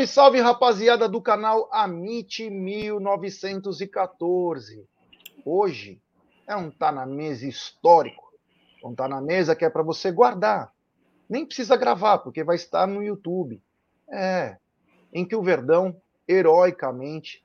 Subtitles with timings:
[0.00, 4.88] Salve, salve, rapaziada do canal Amit 1914.
[5.44, 6.00] Hoje
[6.46, 8.32] é um Tá na Mesa histórico.
[8.84, 10.72] Um Tá na Mesa que é para você guardar.
[11.28, 13.62] Nem precisa gravar, porque vai estar no YouTube.
[14.08, 14.56] É,
[15.12, 15.94] em que o Verdão,
[16.26, 17.44] heroicamente,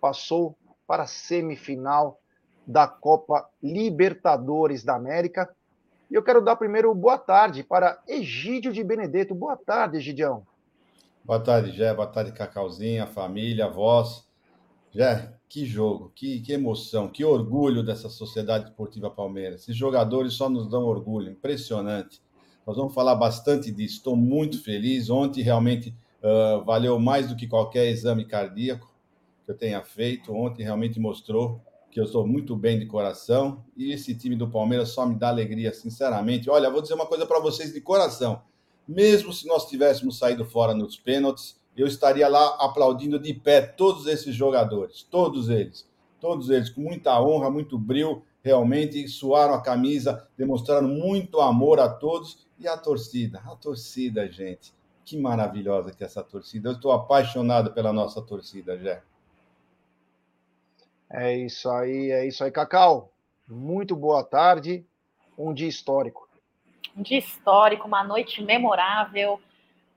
[0.00, 2.18] passou para a semifinal
[2.66, 5.54] da Copa Libertadores da América.
[6.10, 9.34] E eu quero dar primeiro boa tarde para Egídio de Benedetto.
[9.34, 10.46] Boa tarde, Egidião.
[11.24, 11.94] Boa tarde, Jé.
[11.94, 14.26] Boa tarde, Cacauzinha, família, voz.
[14.90, 19.62] Jé, que jogo, que, que emoção, que orgulho dessa Sociedade Esportiva Palmeiras.
[19.62, 22.20] Esses jogadores só nos dão orgulho, impressionante.
[22.66, 23.98] Nós vamos falar bastante disso.
[23.98, 25.10] Estou muito feliz.
[25.10, 28.92] Ontem realmente uh, valeu mais do que qualquer exame cardíaco
[29.44, 30.34] que eu tenha feito.
[30.34, 31.60] Ontem realmente mostrou
[31.92, 33.64] que eu estou muito bem de coração.
[33.76, 36.50] E esse time do Palmeiras só me dá alegria, sinceramente.
[36.50, 38.42] Olha, vou dizer uma coisa para vocês de coração
[38.86, 44.06] mesmo se nós tivéssemos saído fora nos pênaltis, eu estaria lá aplaudindo de pé todos
[44.06, 45.88] esses jogadores, todos eles,
[46.20, 51.88] todos eles, com muita honra, muito brilho, realmente suaram a camisa, demonstraram muito amor a
[51.88, 54.74] todos e a torcida, a torcida, gente,
[55.04, 56.68] que maravilhosa que é essa torcida.
[56.68, 59.02] Eu estou apaixonado pela nossa torcida, Jé.
[61.08, 63.12] É isso aí, é isso aí, Cacau.
[63.48, 64.84] Muito boa tarde,
[65.36, 66.21] um dia histórico
[66.96, 69.40] um dia histórico, uma noite memorável.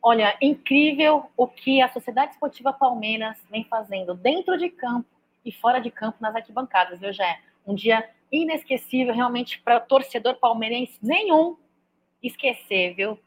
[0.02, 5.08] Olha, incrível o que a Sociedade Esportiva Palmeiras vem fazendo dentro de campo
[5.44, 7.40] e fora de campo nas arquibancadas, viu, Jé?
[7.66, 11.58] Um dia inesquecível, realmente, para torcedor palmeirense nenhum
[12.22, 13.20] esquecer, viu?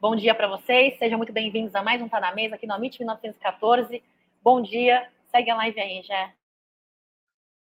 [0.00, 2.74] Bom dia para vocês, sejam muito bem-vindos a mais um Tá na Mesa aqui no
[2.74, 4.02] Amit 1914.
[4.42, 6.37] Bom dia, segue a live aí, Jé.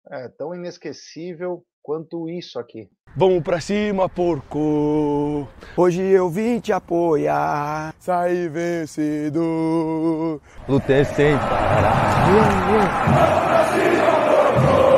[0.09, 2.87] É tão inesquecível quanto isso aqui.
[3.15, 5.47] Vamos pra cima, porco!
[5.75, 10.39] Hoje eu vim te apoiar, sair vencedor.
[10.67, 12.27] Lutei sem parar.
[12.31, 12.85] Vamos
[13.45, 14.05] pra cima,
[14.71, 14.96] porco!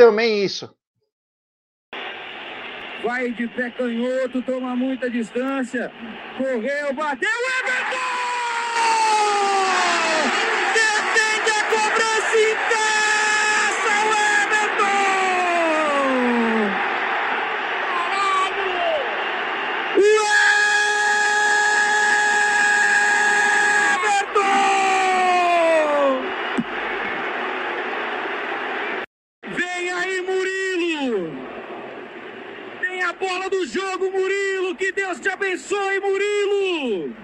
[0.00, 0.74] Também isso.
[3.04, 5.92] Vai de pé canhoto, toma muita distância.
[6.38, 7.28] Correu, bateu,
[7.60, 8.00] Everton!
[10.72, 15.00] Defende a cobrança intensa, o Everton!
[17.98, 18.70] Caralho!
[33.40, 34.76] Bola do jogo, Murilo.
[34.76, 37.14] Que Deus te abençoe, Murilo.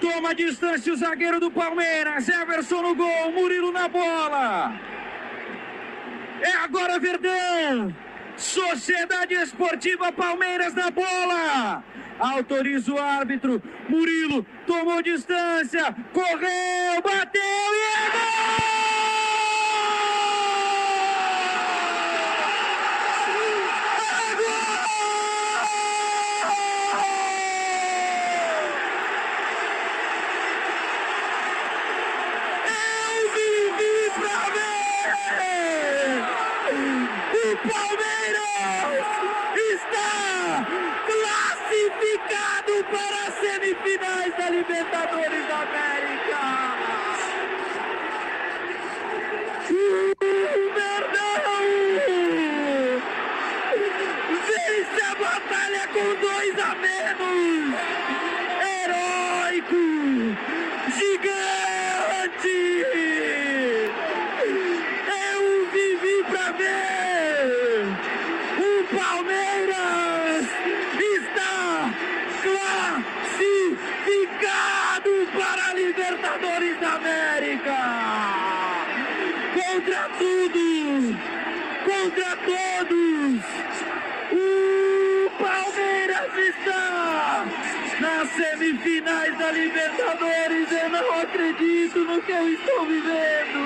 [0.00, 2.28] Toma distância o zagueiro do Palmeiras.
[2.28, 4.78] Everson no gol, Murilo na bola.
[6.40, 7.94] É agora Verdão.
[8.36, 11.82] Sociedade Esportiva Palmeiras na bola.
[12.18, 13.62] Autoriza o árbitro.
[13.88, 15.94] Murilo tomou distância.
[16.12, 19.47] Correu, bateu e é gol!
[44.98, 46.42] Libertadores da América.
[49.70, 49.72] O
[50.74, 51.38] Verdão
[54.48, 57.74] vence a batalha com dois a menos.
[58.60, 59.82] Heróico,
[60.96, 62.58] gigante.
[65.30, 67.86] Eu vivi pra ver
[68.58, 68.60] o
[68.96, 70.44] Palmeiras
[71.00, 71.56] está
[72.42, 77.78] classificado para a Libertadores da América.
[79.54, 80.58] Contra tudo,
[81.98, 83.42] contra todos,
[84.30, 87.44] o Palmeiras está
[88.00, 90.70] nas semifinais da Libertadores.
[90.70, 93.58] Eu não acredito no que eu estou vivendo.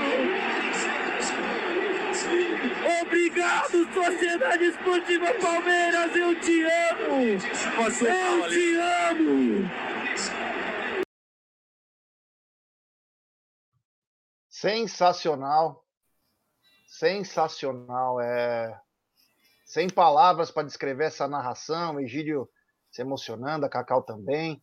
[3.03, 7.39] Obrigado, Sociedade Esportiva Palmeiras, eu te amo!
[8.01, 9.71] Eu te amo!
[14.49, 15.82] Sensacional.
[17.03, 18.21] Sensacional.
[18.21, 18.81] É...
[19.65, 21.99] Sem palavras para descrever essa narração.
[21.99, 22.49] Egídio
[22.93, 24.63] se emocionando, a Cacau também.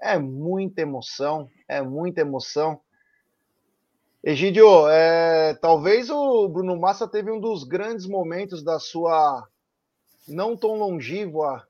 [0.00, 2.80] É muita emoção, é muita emoção.
[4.22, 9.48] Egídio, é, talvez o Bruno Massa teve um dos grandes momentos da sua
[10.28, 11.66] não tão longínqua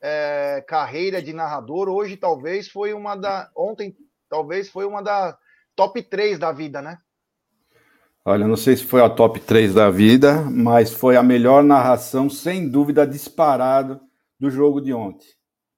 [0.00, 1.88] é, carreira de narrador.
[1.88, 3.48] Hoje, talvez, foi uma da.
[3.56, 3.96] Ontem,
[4.28, 5.38] talvez, foi uma da
[5.76, 6.98] top 3 da vida, né?
[8.24, 12.30] Olha, não sei se foi a top 3 da vida, mas foi a melhor narração,
[12.30, 14.00] sem dúvida, disparado
[14.38, 15.26] do jogo de ontem.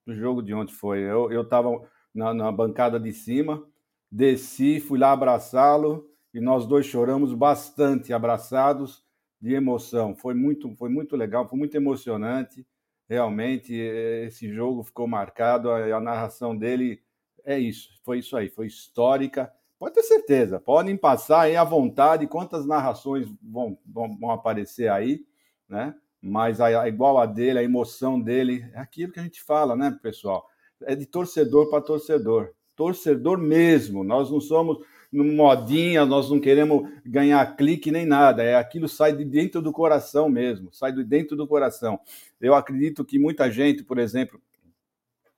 [0.06, 0.99] Do jogo de ontem foi.
[1.00, 1.70] Eu estava
[2.14, 3.67] na, na bancada de cima,
[4.12, 9.02] desci, fui lá abraçá-lo e nós dois choramos bastante, abraçados
[9.41, 10.14] de emoção.
[10.14, 12.67] Foi muito, foi muito legal, foi muito emocionante.
[13.08, 17.00] Realmente, esse jogo ficou marcado, a, a narração dele
[17.43, 19.50] é isso, foi isso aí, foi histórica
[19.85, 25.27] Pode ter certeza, podem passar aí à vontade quantas narrações vão, vão, vão aparecer aí,
[25.69, 25.95] né?
[26.23, 29.77] Mas a, a, igual a dele, a emoção dele, é aquilo que a gente fala,
[29.77, 30.49] né, pessoal?
[30.85, 32.55] É de torcedor para torcedor.
[32.75, 34.03] Torcedor mesmo.
[34.03, 34.79] Nós não somos
[35.13, 38.43] modinha, nós não queremos ganhar clique nem nada.
[38.43, 42.01] É aquilo sai de dentro do coração mesmo, sai de dentro do coração.
[42.41, 44.41] Eu acredito que muita gente, por exemplo,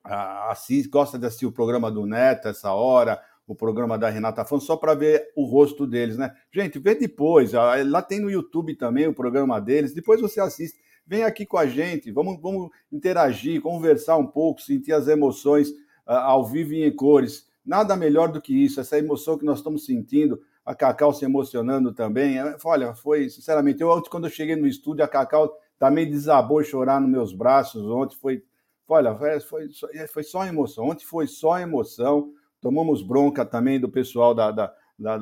[0.05, 4.59] assiste, gosta de assistir o programa do Neto essa hora, o programa da Renata Fã
[4.59, 6.35] só para ver o rosto deles, né?
[6.53, 7.53] Gente, vê depois.
[7.53, 9.95] Lá tem no YouTube também o programa deles.
[9.95, 10.79] Depois você assiste.
[11.07, 12.11] Vem aqui com a gente.
[12.11, 17.47] Vamos, vamos interagir, conversar um pouco, sentir as emoções uh, ao vivo e em cores.
[17.65, 18.81] Nada melhor do que isso.
[18.81, 20.41] Essa emoção que nós estamos sentindo.
[20.65, 22.41] A Cacau se emocionando também.
[22.41, 26.65] É, olha, foi, sinceramente, eu ontem, quando eu cheguei no estúdio, a Cacau também desabou
[26.65, 27.85] chorar nos meus braços.
[27.85, 28.43] Ontem foi,
[28.89, 29.69] olha, foi, foi,
[30.13, 30.87] foi só emoção.
[30.87, 32.33] Ontem foi só emoção.
[32.67, 35.17] Tomamos bronca também do pessoal da, da, da,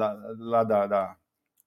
[0.65, 1.17] da,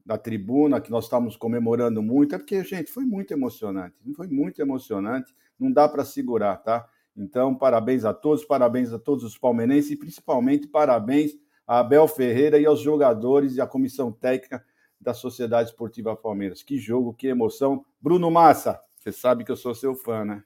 [0.04, 3.96] da, tribuna, que nós estávamos comemorando muito, é porque, gente, foi muito emocionante.
[4.16, 5.36] Foi muito emocionante.
[5.60, 6.90] Não dá para segurar, tá?
[7.16, 11.34] Então, parabéns a todos, parabéns a todos os palmeirenses e principalmente parabéns
[11.68, 14.66] a Abel Ferreira e aos jogadores e à comissão técnica
[15.00, 16.64] da Sociedade Esportiva Palmeiras.
[16.64, 17.86] Que jogo, que emoção.
[18.02, 20.44] Bruno Massa, você sabe que eu sou seu fã, né?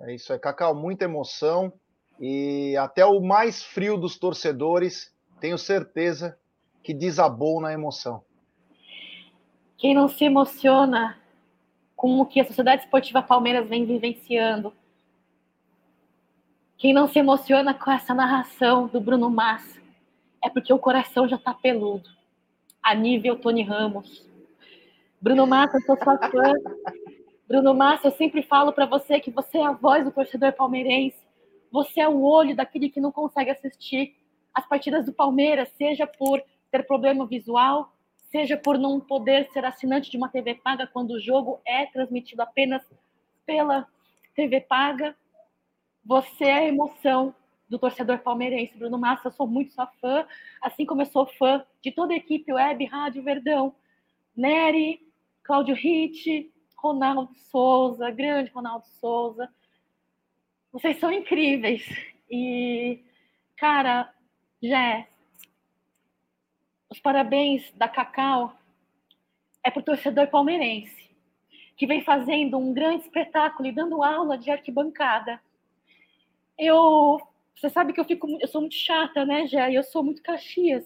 [0.00, 1.72] É isso aí, Cacau, muita emoção.
[2.20, 6.38] E até o mais frio dos torcedores, tenho certeza
[6.82, 8.22] que desabou na emoção.
[9.76, 11.18] Quem não se emociona
[11.96, 14.72] com o que a Sociedade Esportiva Palmeiras vem vivenciando,
[16.76, 19.80] quem não se emociona com essa narração do Bruno Massa,
[20.44, 22.10] é porque o coração já está peludo,
[22.82, 24.28] a nível Tony Ramos.
[25.20, 26.52] Bruno Massa, eu sou sua fã.
[27.48, 31.23] Bruno Massa, eu sempre falo para você que você é a voz do torcedor palmeirense.
[31.74, 34.14] Você é o olho daquele que não consegue assistir
[34.54, 36.40] as partidas do Palmeiras, seja por
[36.70, 37.92] ter problema visual,
[38.30, 42.42] seja por não poder ser assinante de uma TV paga quando o jogo é transmitido
[42.42, 42.80] apenas
[43.44, 43.88] pela
[44.36, 45.16] TV paga.
[46.04, 47.34] Você é a emoção
[47.68, 48.78] do torcedor palmeirense.
[48.78, 50.24] Bruno Massa, eu sou muito sua fã,
[50.62, 53.74] assim como eu sou fã de toda a equipe Web Rádio Verdão.
[54.36, 55.00] Nery,
[55.42, 59.50] Cláudio Ritt, Ronaldo Souza, grande Ronaldo Souza,
[60.74, 61.86] vocês são incríveis.
[62.28, 62.98] E,
[63.56, 64.12] cara,
[64.60, 65.06] Jé,
[66.90, 68.52] os parabéns da Cacau
[69.62, 71.10] é para o torcedor palmeirense,
[71.76, 75.40] que vem fazendo um grande espetáculo e dando aula de arquibancada.
[76.58, 77.20] Eu,
[77.54, 79.72] você sabe que eu fico, eu sou muito chata, né, Jé?
[79.72, 80.84] Eu sou muito Caxias.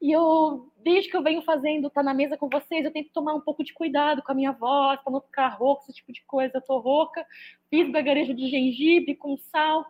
[0.00, 3.34] E eu, desde que eu venho fazendo, tá na mesa com vocês, eu tento tomar
[3.34, 6.22] um pouco de cuidado com a minha voz, para não ficar rouca, esse tipo de
[6.24, 6.58] coisa.
[6.58, 7.24] Eu tô rouca,
[7.70, 9.86] fiz bagarejo de gengibre com sal,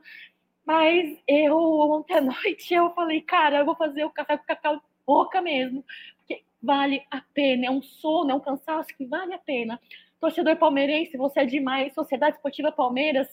[0.65, 4.81] mas eu, ontem à noite, eu falei, cara, eu vou fazer o café com cacau
[5.07, 5.85] rouca mesmo,
[6.19, 9.81] porque vale a pena, é um sono, é um cansaço que vale a pena.
[10.21, 11.95] Torcedor palmeirense, você é demais.
[11.95, 13.29] Sociedade Esportiva Palmeiras,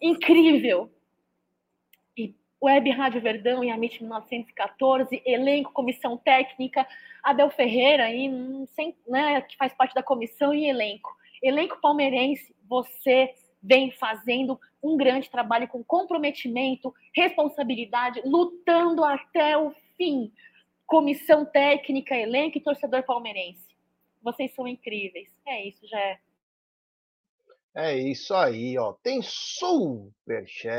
[0.00, 0.90] incrível.
[2.62, 6.86] Web Rádio Verdão e a MIT 1914, elenco, comissão técnica,
[7.22, 8.30] Abel Ferreira, aí,
[8.74, 11.14] sem, né, que faz parte da comissão e elenco.
[11.42, 20.32] Elenco palmeirense, você vem fazendo um grande trabalho com comprometimento, responsabilidade, lutando até o fim.
[20.86, 23.66] Comissão técnica, elenco e torcedor palmeirense.
[24.22, 25.28] Vocês são incríveis.
[25.44, 26.18] É isso, já é.
[27.78, 28.94] É isso aí, ó.
[29.02, 30.72] Tem superchat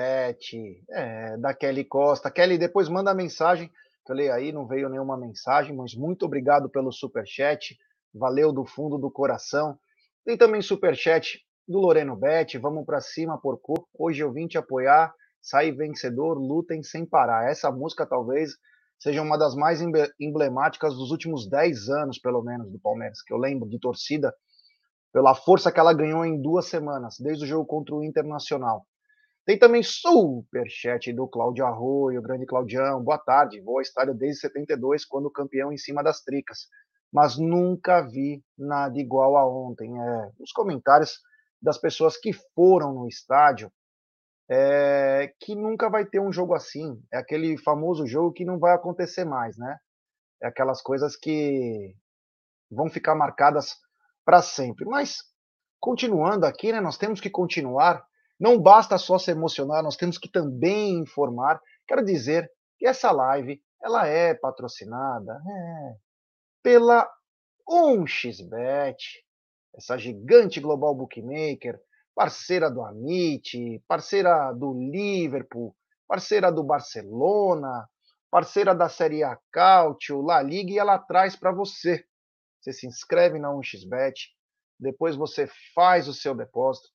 [0.90, 2.32] é, da Kelly Costa.
[2.32, 3.70] Kelly, depois manda mensagem.
[4.10, 7.78] Eu leio aí, não veio nenhuma mensagem, mas muito obrigado pelo superchat.
[8.12, 9.78] Valeu do fundo do coração.
[10.26, 12.58] Tem também superchat do Loreno Bet.
[12.58, 13.88] Vamos para cima, porco.
[13.94, 15.14] Hoje eu vim te apoiar.
[15.40, 17.48] Sai vencedor, lutem sem parar.
[17.48, 18.54] Essa música talvez
[18.98, 19.82] seja uma das mais
[20.20, 24.34] emblemáticas dos últimos 10 anos, pelo menos, do Palmeiras, que eu lembro de torcida,
[25.12, 28.86] pela força que ela ganhou em duas semanas, desde o jogo contra o Internacional.
[29.46, 33.02] Tem também superchat do Cláudio Arroio, grande Claudião.
[33.02, 36.68] Boa tarde, vou ao estádio desde 72, quando campeão em cima das tricas.
[37.14, 39.98] Mas nunca vi nada igual a ontem.
[39.98, 41.22] É, os comentários
[41.62, 43.72] das pessoas que foram no estádio
[44.50, 47.02] é, que nunca vai ter um jogo assim.
[47.12, 49.78] É aquele famoso jogo que não vai acontecer mais, né?
[50.42, 51.96] É aquelas coisas que
[52.70, 53.76] vão ficar marcadas
[54.28, 54.84] para sempre.
[54.84, 55.20] Mas
[55.80, 56.82] continuando aqui, né?
[56.82, 58.06] Nós temos que continuar.
[58.38, 61.62] Não basta só se emocionar, nós temos que também informar.
[61.88, 65.96] Quero dizer que essa live ela é patrocinada é,
[66.62, 67.10] pela
[67.70, 68.98] 1xBet,
[69.74, 71.80] essa gigante global bookmaker,
[72.14, 75.74] parceira do Amit, parceira do Liverpool,
[76.06, 77.88] parceira do Barcelona,
[78.30, 82.06] parceira da Série A Cautio, La Liga, e ela traz para você.
[82.68, 84.14] Você se inscreve na 1xBet,
[84.78, 86.90] depois você faz o seu depósito.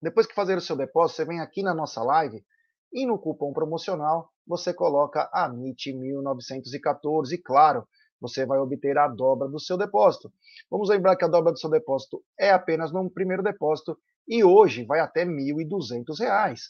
[0.00, 2.42] Depois que fazer o seu depósito, você vem aqui na nossa live
[2.90, 7.86] e no cupom promocional você coloca AMIT1914 e claro,
[8.18, 10.32] você vai obter a dobra do seu depósito.
[10.70, 14.86] Vamos lembrar que a dobra do seu depósito é apenas no primeiro depósito e hoje
[14.86, 16.60] vai até R$ 1.200.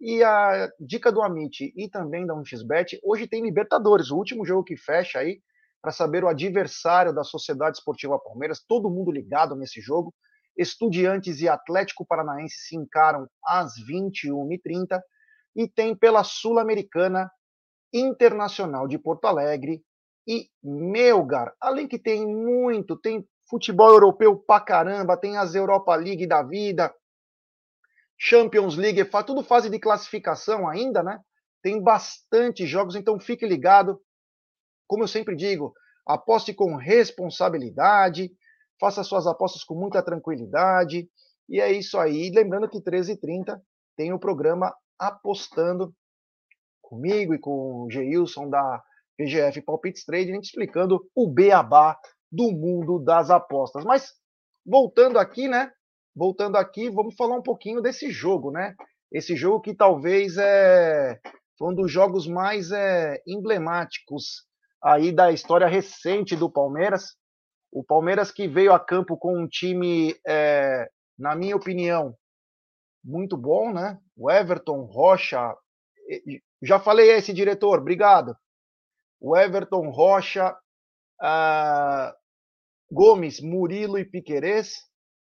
[0.00, 4.64] E a dica do Amit e também da 1xBet, hoje tem Libertadores, o último jogo
[4.64, 5.40] que fecha aí,
[5.82, 10.14] para saber o adversário da Sociedade Esportiva Palmeiras, todo mundo ligado nesse jogo.
[10.56, 15.00] Estudiantes e Atlético Paranaense se encaram às 21h30
[15.56, 17.30] e tem pela Sul-Americana
[17.92, 19.82] Internacional de Porto Alegre
[20.26, 21.52] e Melgar.
[21.60, 26.94] Além que tem muito, tem futebol europeu pra caramba, tem as Europa League da vida,
[28.16, 31.20] Champions League, tudo fase de classificação ainda, né?
[31.60, 34.00] Tem bastante jogos, então fique ligado.
[34.92, 35.72] Como eu sempre digo,
[36.06, 38.30] aposte com responsabilidade,
[38.78, 41.08] faça suas apostas com muita tranquilidade.
[41.48, 42.30] E é isso aí.
[42.30, 43.58] Lembrando que 13h30
[43.96, 45.94] tem o programa Apostando
[46.82, 48.82] comigo e com o Geilson da
[49.16, 51.98] PGF Palpites Trading, explicando o beabá
[52.30, 53.86] do mundo das apostas.
[53.86, 54.12] Mas
[54.62, 55.72] voltando aqui, né?
[56.14, 58.74] Voltando aqui, vamos falar um pouquinho desse jogo, né?
[59.10, 61.18] Esse jogo que talvez é
[61.62, 64.51] um dos jogos mais é, emblemáticos
[64.82, 67.16] aí da história recente do Palmeiras.
[67.70, 72.14] O Palmeiras que veio a campo com um time, é, na minha opinião,
[73.04, 73.98] muito bom, né?
[74.16, 75.54] O Everton, Rocha,
[76.62, 78.36] já falei esse diretor, obrigado.
[79.20, 80.56] O Everton, Rocha,
[81.20, 82.12] uh,
[82.90, 84.74] Gomes, Murilo e Piquerez,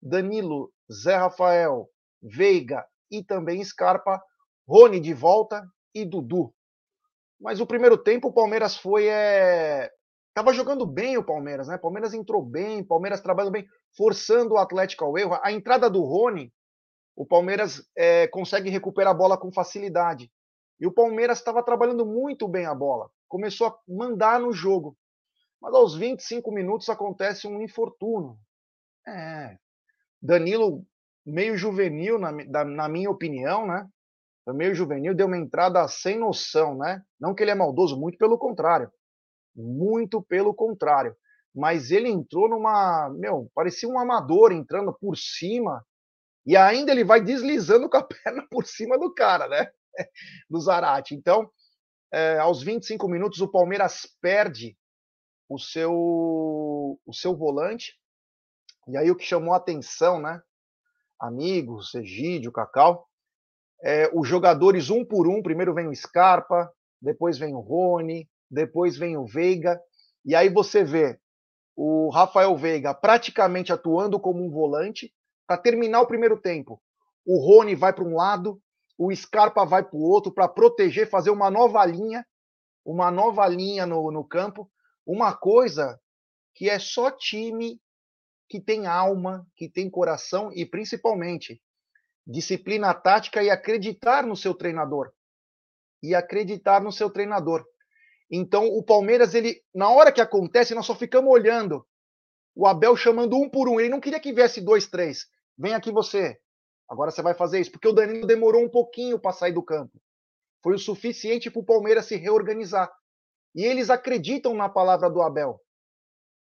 [0.03, 1.89] Danilo, Zé Rafael,
[2.23, 4.23] Veiga e também Scarpa,
[4.67, 5.65] Rony de volta
[5.95, 6.55] e Dudu.
[7.41, 9.07] Mas o primeiro tempo o Palmeiras foi.
[9.09, 9.91] É...
[10.35, 11.79] Tava jogando bem o Palmeiras, né?
[11.79, 13.67] Palmeiras entrou bem, Palmeiras trabalhando bem,
[13.97, 15.39] forçando o Atlético ao erro.
[15.43, 16.53] A entrada do Rony,
[17.17, 20.31] o Palmeiras é, consegue recuperar a bola com facilidade.
[20.79, 23.11] E o Palmeiras estava trabalhando muito bem a bola.
[23.29, 24.97] Começou a mandar no jogo.
[25.61, 28.39] Mas aos 25 minutos acontece um infortúnio.
[29.07, 29.57] É.
[30.23, 30.87] Danilo,
[31.27, 32.33] meio juvenil, na,
[32.65, 33.87] na minha opinião, né?
[34.55, 37.03] Meio juvenil, deu uma entrada sem noção, né?
[37.19, 38.91] Não que ele é maldoso, muito pelo contrário.
[39.55, 41.17] Muito pelo contrário.
[41.55, 43.11] Mas ele entrou numa.
[43.11, 45.85] Meu, parecia um amador entrando por cima.
[46.47, 49.71] E ainda ele vai deslizando com a perna por cima do cara, né?
[50.49, 51.15] Do Zarate.
[51.15, 51.51] Então,
[52.13, 54.77] é, aos 25 minutos, o Palmeiras perde
[55.49, 57.99] o seu, o seu volante.
[58.89, 60.41] E aí o que chamou a atenção, né?
[61.21, 63.10] Amigos, Egídio, Cacau,
[63.83, 65.43] é, os jogadores um por um.
[65.43, 66.71] Primeiro vem o Scarpa,
[67.01, 69.81] depois vem o Rony, depois vem o Veiga.
[70.25, 71.19] E aí você vê
[71.77, 75.13] o Rafael Veiga praticamente atuando como um volante.
[75.47, 76.81] Para terminar o primeiro tempo,
[77.27, 78.61] o Rony vai para um lado,
[78.97, 82.25] o Scarpa vai para o outro para proteger, fazer uma nova linha,
[82.85, 84.71] uma nova linha no, no campo.
[85.05, 85.99] Uma coisa
[86.55, 87.81] que é só time
[88.49, 91.61] que tem alma, que tem coração e principalmente
[92.31, 95.13] disciplina tática e acreditar no seu treinador.
[96.03, 97.65] E acreditar no seu treinador.
[98.31, 101.87] Então, o Palmeiras, ele, na hora que acontece, nós só ficamos olhando.
[102.55, 103.81] O Abel chamando um por um.
[103.81, 105.27] Ele não queria que viesse dois, três.
[105.59, 106.39] Vem aqui você.
[106.89, 107.73] Agora você vai fazer isso.
[107.73, 110.01] Porque o Danilo demorou um pouquinho para sair do campo.
[110.63, 112.91] Foi o suficiente para o Palmeiras se reorganizar.
[113.55, 115.61] E eles acreditam na palavra do Abel.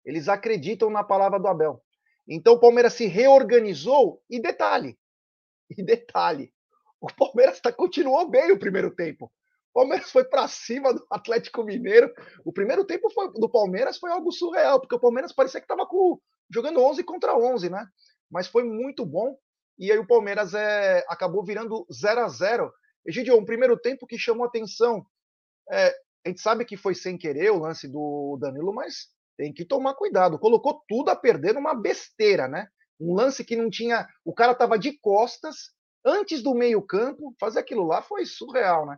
[0.06, 1.82] Eles acreditam na palavra do Abel.
[2.28, 4.98] Então o Palmeiras se reorganizou e detalhe,
[5.78, 6.52] e detalhe,
[7.00, 9.32] o Palmeiras tá, continuou bem o primeiro tempo.
[9.74, 12.12] O Palmeiras foi para cima do Atlético Mineiro.
[12.44, 15.88] O primeiro tempo foi, do Palmeiras foi algo surreal, porque o Palmeiras parecia que estava
[16.52, 17.88] jogando 11 contra 11, né?
[18.30, 19.38] Mas foi muito bom.
[19.78, 22.74] E aí o Palmeiras é, acabou virando 0 a 0
[23.06, 25.06] Egidio, um primeiro tempo que chamou atenção.
[25.72, 25.96] É,
[26.26, 29.08] a gente sabe que foi sem querer o lance do Danilo, mas
[29.38, 30.38] tem que tomar cuidado.
[30.38, 32.68] Colocou tudo a perder numa besteira, né?
[33.00, 34.08] Um lance que não tinha.
[34.26, 35.72] O cara estava de costas,
[36.06, 38.98] antes do meio-campo, fazer aquilo lá foi surreal, né?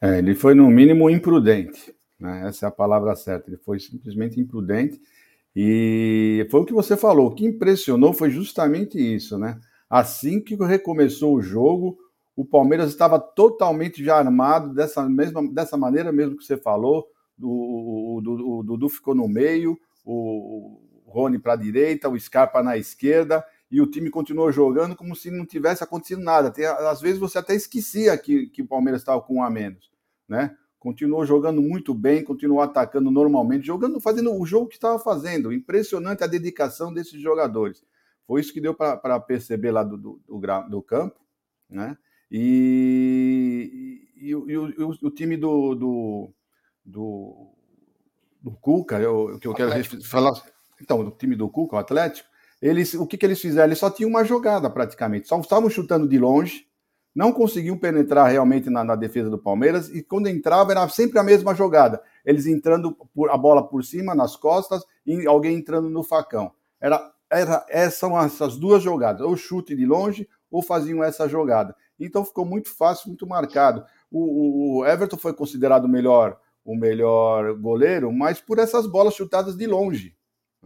[0.00, 1.94] É, ele foi, no mínimo, imprudente.
[2.18, 2.48] Né?
[2.48, 3.48] Essa é a palavra certa.
[3.48, 5.00] Ele foi simplesmente imprudente.
[5.54, 7.28] E foi o que você falou.
[7.28, 9.58] O que impressionou foi justamente isso, né?
[9.88, 11.96] Assim que recomeçou o jogo,
[12.34, 17.06] o Palmeiras estava totalmente já armado dessa mesma dessa maneira mesmo que você falou.
[17.40, 22.76] O, o, o Dudu ficou no meio, o Rony para a direita, o Scarpa na
[22.76, 26.50] esquerda, e o time continuou jogando como se não tivesse acontecido nada.
[26.50, 29.90] Tem, às vezes você até esquecia que, que o Palmeiras estava com um a menos,
[30.28, 30.56] né?
[30.78, 35.52] Continuou jogando muito bem, continuou atacando normalmente, jogando, fazendo o jogo que estava fazendo.
[35.52, 37.82] Impressionante a dedicação desses jogadores.
[38.26, 41.18] Foi isso que deu para perceber lá do, do, do, do campo,
[41.68, 41.96] né?
[42.30, 46.30] E, e, e, e o, o, time do, do,
[46.84, 47.52] do,
[48.42, 49.72] do Cuca, eu, que eu quero
[50.04, 50.34] falar.
[50.80, 52.28] Então, o time do Cuca, o Atlético,
[52.60, 53.68] eles, o que, que eles fizeram?
[53.68, 56.66] Eles só tinham uma jogada praticamente, só estavam chutando de longe,
[57.14, 61.22] não conseguiam penetrar realmente na, na, defesa do Palmeiras, e quando entrava era sempre a
[61.22, 62.02] mesma jogada.
[62.24, 66.52] Eles entrando por, a bola por cima, nas costas, e alguém entrando no facão.
[66.80, 71.74] Era, era, essas são essas duas jogadas, ou chute de longe, ou faziam essa jogada.
[71.98, 73.84] Então ficou muito fácil, muito marcado.
[74.10, 79.56] O, o Everton foi considerado o melhor, o melhor goleiro, mas por essas bolas chutadas
[79.56, 80.15] de longe.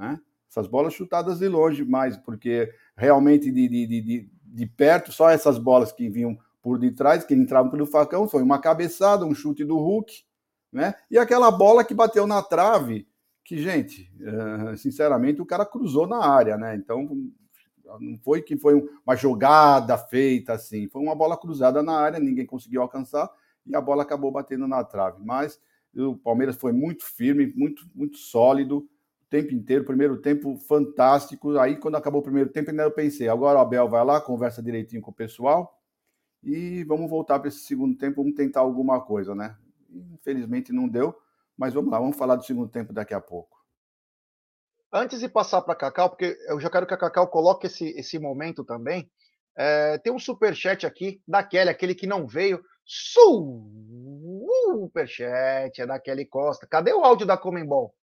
[0.01, 0.19] Né?
[0.49, 5.59] Essas bolas chutadas de longe mais, porque realmente de, de, de, de perto, só essas
[5.59, 9.77] bolas que vinham por detrás, que entravam pelo facão, foi uma cabeçada, um chute do
[9.77, 10.25] Hulk,
[10.73, 10.95] né?
[11.11, 13.07] E aquela bola que bateu na trave,
[13.45, 16.75] que, gente, eh, sinceramente, o cara cruzou na área, né?
[16.75, 17.09] Então,
[18.01, 22.47] não foi que foi uma jogada feita assim, foi uma bola cruzada na área, ninguém
[22.47, 23.31] conseguiu alcançar
[23.67, 25.19] e a bola acabou batendo na trave.
[25.23, 25.61] Mas
[25.95, 28.89] o Palmeiras foi muito firme, muito, muito sólido
[29.31, 29.85] tempo inteiro.
[29.85, 31.59] Primeiro tempo fantástico.
[31.59, 34.63] Aí, quando acabou o primeiro tempo, ainda eu pensei: agora o Abel vai lá, conversa
[34.63, 35.81] direitinho com o pessoal
[36.43, 39.57] e vamos voltar para esse segundo tempo, vamos tentar alguma coisa, né?
[39.91, 41.15] Infelizmente não deu,
[41.57, 43.59] mas vamos lá, vamos falar do segundo tempo daqui a pouco.
[44.93, 48.19] Antes de passar para Cacau, porque eu já quero que a Cacau coloque esse, esse
[48.19, 49.09] momento também.
[49.57, 52.61] É, tem um super chat aqui da Kelly, aquele que não veio.
[54.73, 56.67] Superchat é da Kelly Costa.
[56.67, 57.95] Cadê o áudio da Comembol?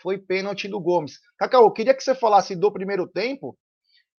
[0.00, 1.18] Foi pênalti do Gomes.
[1.38, 3.56] Cacau, eu queria que você falasse do primeiro tempo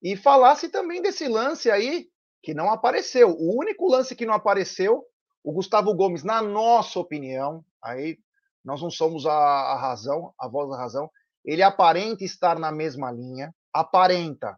[0.01, 2.07] e falasse também desse lance aí
[2.41, 3.35] que não apareceu.
[3.37, 5.03] O único lance que não apareceu,
[5.43, 8.17] o Gustavo Gomes, na nossa opinião, aí
[8.63, 11.09] nós não somos a, a razão, a voz da razão,
[11.45, 14.57] ele aparenta estar na mesma linha, aparenta.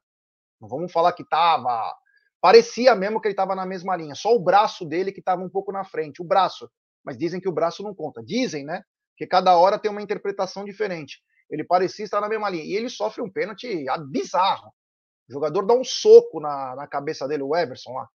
[0.60, 1.96] Não vamos falar que estava.
[2.42, 5.50] Parecia mesmo que ele estava na mesma linha, só o braço dele que estava um
[5.50, 6.70] pouco na frente, o braço.
[7.04, 8.24] Mas dizem que o braço não conta.
[8.24, 8.84] Dizem, né?
[9.20, 11.22] Que cada hora tem uma interpretação diferente.
[11.52, 12.64] Ele parecia estar na mesma linha.
[12.64, 14.74] E ele sofre um pênalti bizarro.
[15.30, 18.08] O jogador dá um soco na, na cabeça dele, o Everson lá.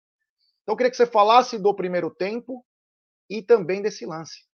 [0.63, 2.66] Então eu queria que você falasse do primeiro tempo
[3.30, 4.48] e também desse lance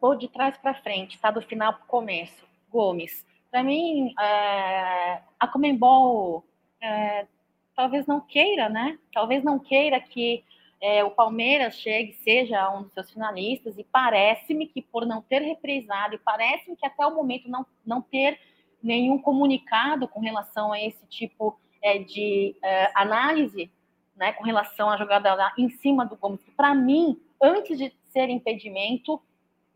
[0.00, 1.30] vou de trás para frente, tá?
[1.30, 2.46] Do final para o começo.
[2.70, 3.26] Gomes.
[3.50, 6.44] Para mim, é, a Comembol
[6.80, 7.26] é,
[7.74, 8.98] talvez não queira, né?
[9.12, 10.44] Talvez não queira que
[10.80, 15.40] é, o Palmeiras chegue, seja um dos seus finalistas, e parece-me que por não ter
[15.40, 18.38] reprisado, e parece-me que até o momento não, não ter
[18.82, 23.70] nenhum comunicado com relação a esse tipo é, de é, análise,
[24.14, 29.20] né, com relação à jogada em cima do Gomes, para mim, antes de ser impedimento,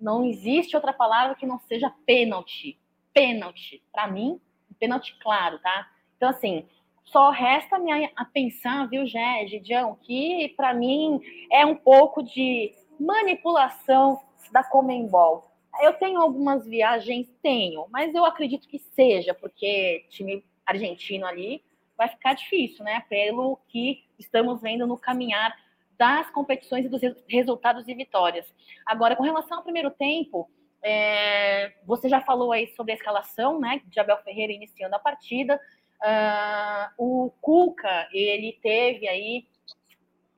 [0.00, 2.78] não existe outra palavra que não seja pênalti.
[3.12, 3.82] Pênalti.
[3.92, 4.40] Para mim,
[4.78, 5.90] pênalti claro, tá?
[6.16, 6.66] Então, assim,
[7.10, 11.20] só resta me a pensar, viu, Gé, Gidião, que para mim
[11.50, 14.20] é um pouco de manipulação
[14.52, 15.50] da Comembol.
[15.80, 21.62] Eu tenho algumas viagens, tenho, mas eu acredito que seja, porque time argentino ali
[21.96, 23.04] vai ficar difícil, né?
[23.08, 25.54] Pelo que estamos vendo no caminhar
[25.98, 28.46] das competições e dos resultados e vitórias.
[28.86, 30.48] Agora, com relação ao primeiro tempo,
[30.82, 35.60] é, você já falou aí sobre a escalação, né, de Abel Ferreira iniciando a partida.
[36.02, 39.46] Uh, o Cuca, ele teve aí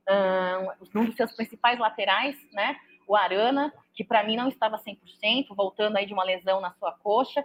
[0.09, 4.79] uh, um dos seus principais laterais, né, o o Arana, que para mim não estava
[4.79, 7.45] 100%, voltando aí de uma lesão na sua coxa,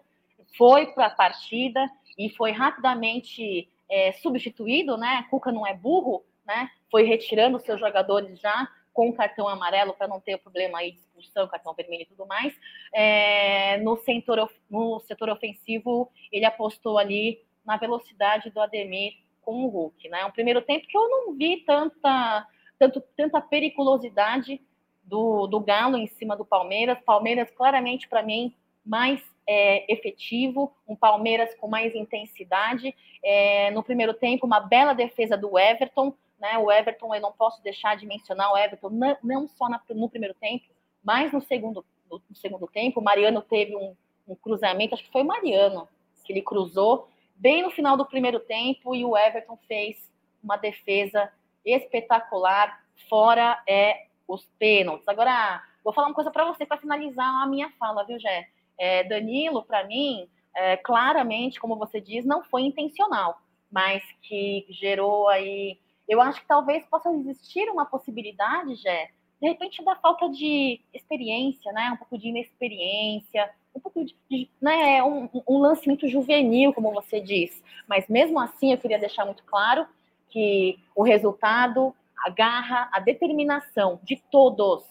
[0.58, 5.26] foi para a partida e foi rapidamente é, substituído, né?
[5.30, 6.70] Cuca não é burro, né?
[6.90, 11.48] Foi retirando seus jogadores já com cartão amarelo para não ter problema aí de expulsão,
[11.48, 12.56] cartão vermelho e tudo mais.
[12.94, 19.68] É, no, setor, no setor ofensivo, ele apostou ali na velocidade do Ademir com o
[19.68, 20.26] Hulk, né?
[20.26, 22.48] Um primeiro tempo que eu não vi tanta,
[22.80, 24.62] tanto, tanta periculosidade
[25.04, 26.98] do, do Galo em cima do Palmeiras.
[27.06, 32.96] Palmeiras, claramente, para mim, mais é, efetivo, um Palmeiras com mais intensidade.
[33.24, 36.58] É, no primeiro tempo, uma bela defesa do Everton, né?
[36.58, 40.10] O Everton, eu não posso deixar de mencionar o Everton, não, não só na, no
[40.10, 40.66] primeiro tempo,
[41.04, 43.00] mas no segundo, no, no segundo tempo.
[43.00, 43.96] O Mariano teve um,
[44.28, 45.88] um, cruzamento, acho que foi o Mariano
[46.24, 49.98] que ele cruzou bem no final do primeiro tempo e o Everton fez
[50.44, 51.32] uma defesa
[51.66, 55.08] espetacular, fora é os pênaltis.
[55.08, 58.48] Agora, vou falar uma coisa para você para finalizar a minha fala, viu, Jé?
[58.78, 65.28] É, Danilo, para mim, é, claramente, como você diz, não foi intencional, mas que gerou
[65.28, 70.80] aí eu acho que talvez possa existir uma possibilidade, Jé, de repente da falta de
[70.94, 71.92] experiência, né?
[71.92, 75.02] Um pouco de inexperiência, um pouco de, né?
[75.04, 77.64] Um, um lance muito juvenil, como você diz.
[77.88, 79.88] Mas mesmo assim, eu queria deixar muito claro
[80.30, 84.84] que o resultado, a garra, a determinação de todos,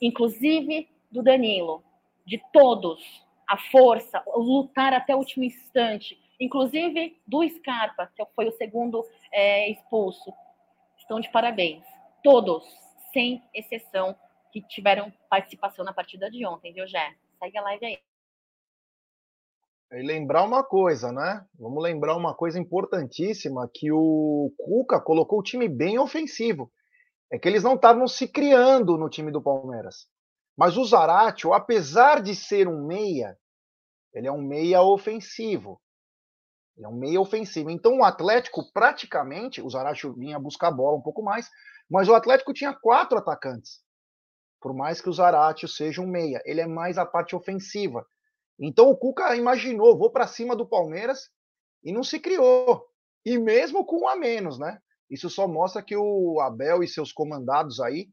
[0.00, 1.82] inclusive do Danilo,
[2.24, 8.48] de todos, a força, o lutar até o último instante, inclusive do Scarpa, que foi
[8.48, 10.32] o segundo é, expulso,
[10.98, 11.84] estão de parabéns.
[12.22, 12.64] Todos,
[13.12, 14.14] sem exceção,
[14.52, 17.14] que tiveram participação na partida de ontem, viu, Jé?
[17.38, 18.05] Segue a live aí.
[19.92, 21.44] E lembrar uma coisa, né?
[21.58, 26.72] Vamos lembrar uma coisa importantíssima: que o Cuca colocou o time bem ofensivo.
[27.30, 30.06] É que eles não estavam se criando no time do Palmeiras.
[30.56, 33.36] Mas o Zaratio, apesar de ser um meia,
[34.14, 35.80] ele é um meia ofensivo.
[36.76, 37.70] Ele é um meia ofensivo.
[37.70, 41.48] Então o Atlético praticamente, o Zaracho vinha buscar a bola um pouco mais,
[41.90, 43.80] mas o Atlético tinha quatro atacantes.
[44.60, 48.06] Por mais que o Zaratio seja um meia, ele é mais a parte ofensiva.
[48.58, 51.30] Então o Cuca imaginou, vou para cima do Palmeiras
[51.84, 52.84] e não se criou.
[53.24, 54.78] E mesmo com um a menos, né?
[55.10, 58.08] Isso só mostra que o Abel e seus comandados aí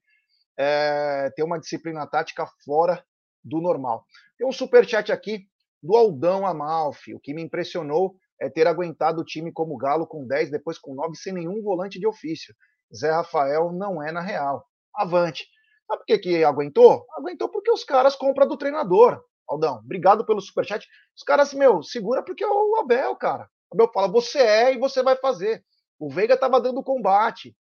[0.58, 3.04] é, tem uma disciplina tática fora
[3.44, 4.06] do normal.
[4.38, 5.48] Tem um super chat aqui
[5.82, 7.14] do Aldão Amalfi.
[7.14, 10.94] O que me impressionou é ter aguentado o time como Galo com 10, depois com
[10.94, 12.54] 9, sem nenhum volante de ofício.
[12.96, 14.66] Zé Rafael não é na real.
[14.96, 15.48] Avante.
[15.88, 17.06] Sabe por que, que aguentou?
[17.18, 19.24] Aguentou porque os caras compram do treinador.
[19.48, 20.88] Aldão, obrigado pelo superchat.
[21.16, 23.50] Os caras, meu, segura porque é o Abel, cara.
[23.72, 25.64] O Abel fala, você é e você vai fazer.
[26.00, 27.56] O Veiga tava dando combate.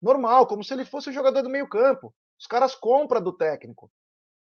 [0.00, 2.14] Normal, como se ele fosse o jogador do meio campo.
[2.38, 3.90] Os caras compram do técnico.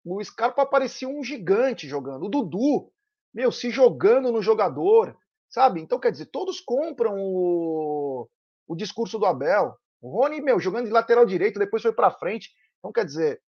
[0.03, 2.25] O Scarpa parecia um gigante jogando.
[2.25, 2.91] O Dudu,
[3.33, 5.17] meu, se jogando no jogador,
[5.55, 5.79] Sabe?
[5.79, 8.27] Então, quer dizer, todos compram o,
[8.67, 9.73] o discurso do Abel.
[10.01, 12.49] O Rony, meu, jogando de lateral direito, depois foi para frente.
[12.77, 13.41] Então, quer dizer,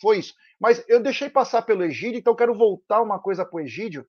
[0.00, 0.34] foi isso.
[0.58, 4.06] Mas eu deixei passar pelo Egídio, então quero voltar uma coisa para o Egídio.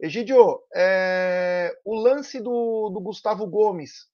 [0.00, 1.72] Egídio, é...
[1.84, 4.08] o lance do, do Gustavo Gomes.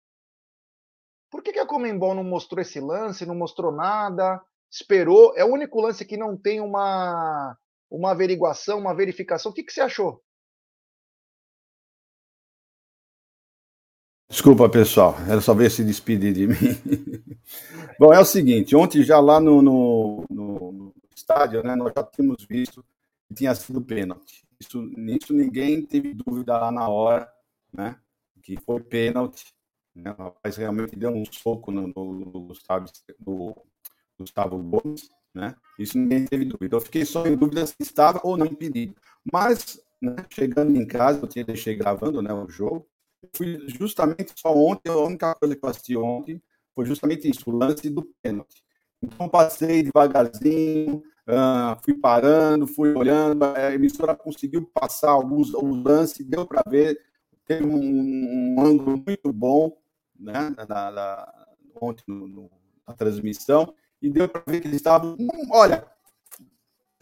[1.30, 5.32] Por que, que a Comembol não mostrou esse lance, não mostrou nada, esperou?
[5.36, 7.56] É o único lance que não tem uma,
[7.88, 9.52] uma averiguação, uma verificação.
[9.52, 10.20] O que, que você achou?
[14.30, 16.54] Desculpa, pessoal, era só ver se despedir de mim.
[17.98, 22.46] Bom, é o seguinte, ontem já lá no, no, no, estádio, né, nós já tínhamos
[22.48, 22.84] visto
[23.26, 24.44] que tinha sido pênalti.
[24.60, 27.28] Isso, nisso ninguém teve dúvida lá na hora,
[27.72, 27.96] né,
[28.40, 29.52] que foi pênalti.
[29.96, 32.86] Né, o rapaz realmente deu um soco no, no, Gustavo,
[33.26, 33.56] no
[34.16, 36.76] Gustavo Gomes, né, isso ninguém teve dúvida.
[36.76, 38.94] Eu fiquei só em dúvida se estava ou não impedido.
[39.30, 42.86] Mas, né, chegando em casa, eu tinha deixei gravando né, o jogo,
[43.34, 46.42] fui justamente só ontem, a única coisa que eu assisti ontem
[46.74, 48.62] foi justamente isso, o lance do pênalti.
[49.02, 56.26] Então passei devagarzinho, uh, fui parando, fui olhando, a emissora conseguiu passar alguns, alguns lances,
[56.26, 56.98] deu para ver,
[57.46, 59.76] teve um, um, ângulo muito bom
[60.18, 61.46] né, na, na,
[61.80, 62.50] ontem no, no,
[62.86, 65.86] na transmissão, e deu para ver que eles estavam, hum, olha,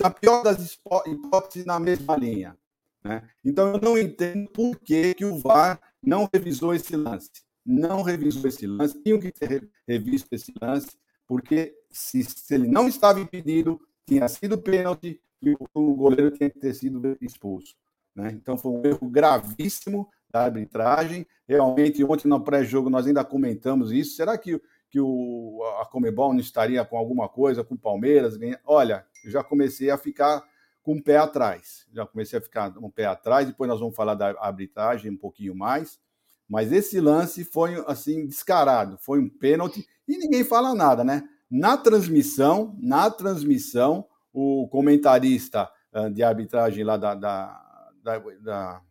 [0.01, 2.57] na pior das hipóteses, na mesma linha.
[3.03, 3.23] Né?
[3.45, 7.31] Então eu não entendo por que, que o VAR não revisou esse lance.
[7.65, 12.89] Não revisou esse lance, tinham que ter revisto esse lance, porque se, se ele não
[12.89, 17.77] estava impedido, tinha sido pênalti e o, o goleiro tinha que ter sido expulso.
[18.17, 18.31] Né?
[18.33, 21.27] Então foi um erro gravíssimo da arbitragem.
[21.47, 24.17] Realmente, ontem no pré-jogo nós ainda comentamos isso.
[24.17, 24.59] Será que,
[24.91, 28.39] que o, a Comebol não estaria com alguma coisa, com o Palmeiras.
[28.65, 30.43] Olha, eu já comecei a ficar
[30.89, 31.87] com o pé atrás.
[31.93, 35.55] Já comecei a ficar o pé atrás, depois nós vamos falar da arbitragem um pouquinho
[35.55, 36.01] mais.
[36.49, 41.29] Mas esse lance foi assim descarado, foi um pênalti e ninguém fala nada, né?
[41.51, 48.83] Na transmissão, na transmissão, o comentarista uh, de arbitragem lá da, da, da, da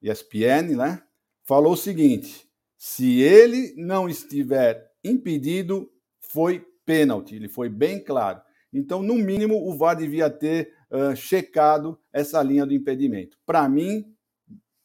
[0.00, 1.02] ESPN, né,
[1.42, 7.34] falou o seguinte: se ele não estiver impedido, foi pênalti.
[7.34, 8.40] Ele foi bem claro.
[8.72, 13.38] Então, no mínimo, o VAR devia ter uh, checado essa linha do impedimento.
[13.46, 14.14] Para mim,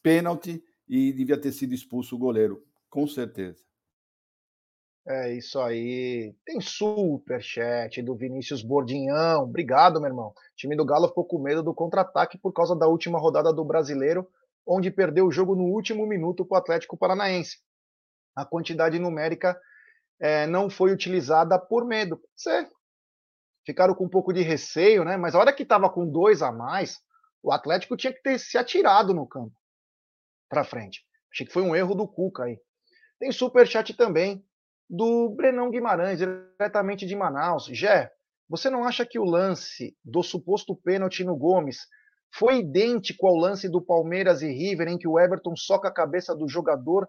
[0.02, 3.68] pênalti e devia ter sido expulso o goleiro, com certeza.
[5.06, 6.34] É isso aí.
[6.44, 9.44] Tem super chat do Vinícius Bordinhão.
[9.44, 10.28] Obrigado, meu irmão.
[10.28, 13.64] O time do Galo ficou com medo do contra-ataque por causa da última rodada do
[13.64, 14.28] Brasileiro,
[14.66, 17.56] onde perdeu o jogo no último minuto para o Atlético Paranaense.
[18.36, 19.58] A quantidade numérica
[20.20, 22.20] é, não foi utilizada por medo.
[22.36, 22.68] Você
[23.68, 25.18] ficaram com um pouco de receio, né?
[25.18, 26.98] Mas a hora que estava com dois a mais,
[27.42, 29.54] o Atlético tinha que ter se atirado no campo
[30.48, 31.04] para frente.
[31.30, 32.58] Achei que foi um erro do Cuca aí.
[33.18, 34.42] Tem super chat também
[34.88, 37.66] do Brenão Guimarães, diretamente de Manaus.
[37.66, 38.10] Jé,
[38.48, 41.86] você não acha que o lance do suposto pênalti no Gomes
[42.32, 46.34] foi idêntico ao lance do Palmeiras e River, em que o Everton soca a cabeça
[46.34, 47.06] do jogador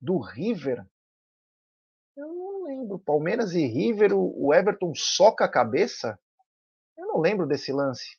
[0.00, 0.86] do River?
[2.80, 2.98] Lembro.
[2.98, 6.18] Palmeiras e River, o Everton soca a cabeça?
[6.96, 8.16] Eu não lembro desse lance.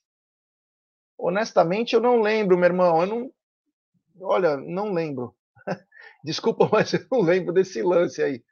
[1.18, 3.02] Honestamente, eu não lembro, meu irmão.
[3.02, 3.34] Eu não.
[4.22, 5.36] Olha, não lembro.
[6.24, 8.44] Desculpa, mas eu não lembro desse lance aí.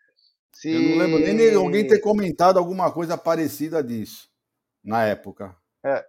[0.53, 0.71] Se...
[0.71, 4.29] Eu não lembro nem de alguém ter comentado alguma coisa parecida disso
[4.83, 5.55] na época.
[5.83, 6.05] É.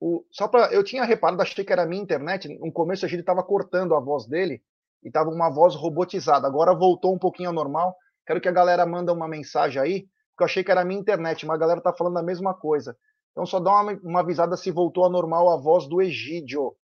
[0.00, 2.48] O, só para eu tinha reparado, achei que era a minha internet.
[2.58, 4.62] No começo a gente estava cortando a voz dele
[5.02, 6.46] e tava uma voz robotizada.
[6.46, 7.96] Agora voltou um pouquinho ao normal.
[8.26, 11.00] Quero que a galera manda uma mensagem aí, porque eu achei que era a minha
[11.00, 12.96] internet, mas a galera tá falando a mesma coisa.
[13.32, 16.76] Então só dá uma, uma avisada se voltou a normal a voz do Egídio,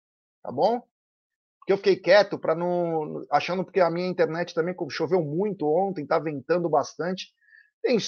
[0.43, 0.83] tá bom?
[1.61, 3.25] Porque eu fiquei quieto para não.
[3.31, 7.33] achando porque a minha internet também choveu muito ontem, tá ventando bastante.
[7.83, 7.99] Tem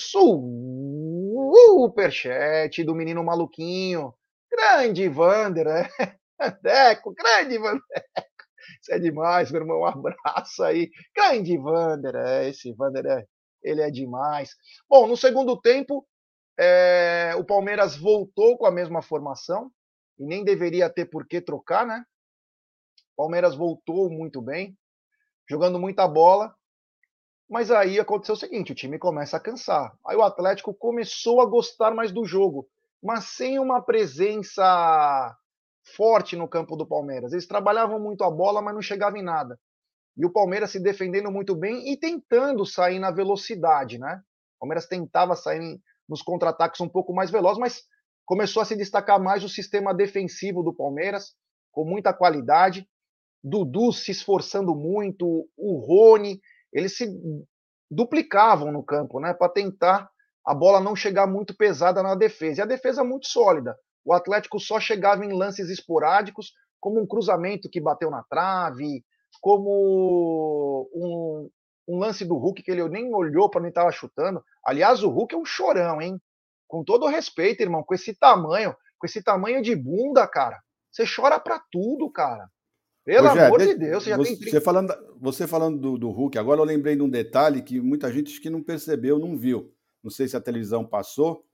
[1.81, 4.12] superchat do menino maluquinho.
[4.51, 5.88] Grande Vander, é.
[6.62, 8.32] Deco, grande Vandeco.
[8.81, 9.81] Isso é demais, meu irmão.
[9.81, 10.90] Um abraço aí.
[11.14, 12.48] Grande Vander, é.
[12.48, 13.27] Esse Vander é.
[13.62, 14.51] Ele é demais.
[14.88, 16.07] Bom, no segundo tempo,
[16.59, 19.70] é, o Palmeiras voltou com a mesma formação
[20.18, 22.05] e nem deveria ter por que trocar, né?
[23.16, 24.77] Palmeiras voltou muito bem,
[25.48, 26.55] jogando muita bola.
[27.48, 29.96] Mas aí aconteceu o seguinte: o time começa a cansar.
[30.07, 32.68] Aí o Atlético começou a gostar mais do jogo,
[33.03, 35.37] mas sem uma presença
[35.97, 37.33] forte no campo do Palmeiras.
[37.33, 39.59] Eles trabalhavam muito a bola, mas não chegavam em nada.
[40.16, 44.21] E o Palmeiras se defendendo muito bem e tentando sair na velocidade, né?
[44.57, 47.83] O Palmeiras tentava sair nos contra-ataques um pouco mais veloz, mas
[48.25, 51.35] começou a se destacar mais o sistema defensivo do Palmeiras,
[51.73, 52.87] com muita qualidade.
[53.42, 56.40] Dudu se esforçando muito, o Rony,
[56.73, 57.07] eles se
[57.90, 60.09] duplicavam no campo, né, para tentar
[60.45, 62.61] a bola não chegar muito pesada na defesa.
[62.61, 63.77] E a defesa muito sólida.
[64.05, 69.05] O Atlético só chegava em lances esporádicos, como um cruzamento que bateu na trave,
[69.41, 71.49] como um,
[71.88, 74.43] um lance do Hulk que ele nem olhou para onde estava chutando.
[74.65, 76.21] Aliás, o Hulk é um chorão, hein?
[76.67, 80.61] Com todo respeito, irmão, com esse tamanho, com esse tamanho de bunda, cara.
[80.91, 82.49] Você chora para tudo, cara.
[83.05, 86.38] Pelo amor de Deus, você já você, tem Você falando, você falando do, do Hulk,
[86.38, 89.73] agora eu lembrei de um detalhe que muita gente que não percebeu, não viu.
[90.03, 91.45] Não sei se a televisão passou,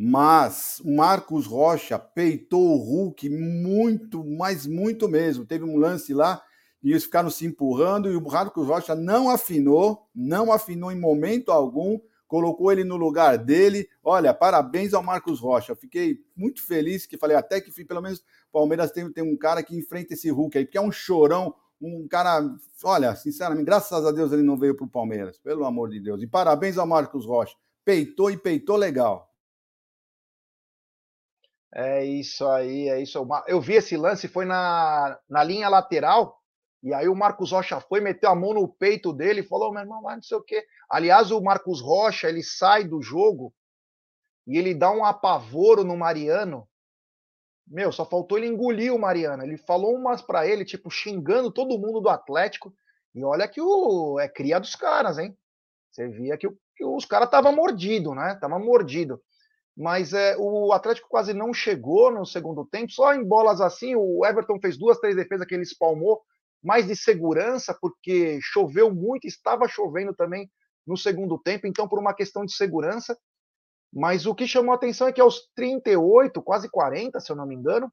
[0.00, 5.44] mas o Marcos Rocha peitou o Hulk muito, mas muito mesmo.
[5.44, 6.40] Teve um lance lá
[6.80, 11.50] e eles ficaram se empurrando e o Marcos Rocha não afinou, não afinou em momento
[11.50, 13.88] algum, colocou ele no lugar dele.
[14.00, 15.74] Olha, parabéns ao Marcos Rocha.
[15.74, 19.76] Fiquei muito feliz que falei até que pelo menos Palmeiras tem, tem um cara que
[19.76, 22.48] enfrenta esse Hulk aí, porque é um chorão, um cara.
[22.84, 26.22] Olha, sinceramente, graças a Deus ele não veio para o Palmeiras, pelo amor de Deus.
[26.22, 27.56] E parabéns ao Marcos Rocha.
[27.84, 29.27] Peitou e peitou legal.
[31.74, 33.26] É isso aí, é isso.
[33.46, 36.38] Eu vi esse lance, foi na, na linha lateral,
[36.82, 39.82] e aí o Marcos Rocha foi, meteu a mão no peito dele e falou: meu
[39.82, 40.64] irmão, não sei o quê.
[40.90, 43.52] Aliás, o Marcos Rocha, ele sai do jogo
[44.46, 46.66] e ele dá um apavoro no Mariano
[47.70, 49.42] meu, só faltou ele engolir o Mariano.
[49.42, 52.72] Ele falou umas para ele, tipo, xingando todo mundo do Atlético.
[53.14, 55.36] E olha que o é cria dos caras, hein?
[55.90, 58.36] Você via que, o, que os caras tava mordido, né?
[58.40, 59.20] Tava mordido.
[59.78, 63.94] Mas é, o Atlético quase não chegou no segundo tempo, só em bolas assim.
[63.94, 66.20] O Everton fez duas, três defesas que ele espalmou,
[66.60, 70.50] mais de segurança, porque choveu muito, estava chovendo também
[70.84, 73.16] no segundo tempo, então por uma questão de segurança.
[73.92, 77.46] Mas o que chamou a atenção é que aos 38, quase 40, se eu não
[77.46, 77.88] me engano,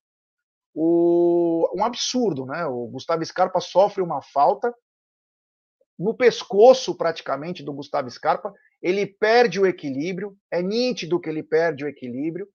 [0.74, 2.66] o, um absurdo, né?
[2.66, 4.74] O Gustavo Scarpa sofre uma falta
[6.00, 11.86] no pescoço praticamente do Gustavo Scarpa, ele perde o equilíbrio, é nítido que ele perde
[11.86, 12.48] o equilíbrio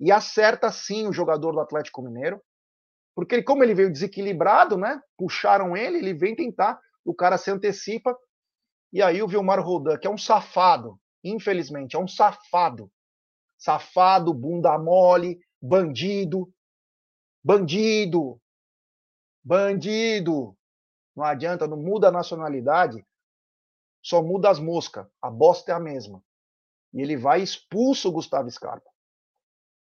[0.00, 2.40] e acerta sim o jogador do Atlético Mineiro,
[3.14, 5.00] porque como ele veio desequilibrado, né?
[5.16, 8.16] Puxaram ele, ele vem tentar, o cara se antecipa
[8.92, 12.90] e aí o Vilmar Rodan, que é um safado, infelizmente, é um safado,
[13.58, 16.52] safado, bunda mole, bandido,
[17.46, 18.40] Bandido!
[19.44, 20.56] Bandido!
[21.14, 23.06] Não adianta, não muda a nacionalidade,
[24.06, 25.04] só muda as moscas.
[25.20, 26.22] A bosta é a mesma.
[26.94, 28.88] E ele vai e expulsa o Gustavo Scarpa.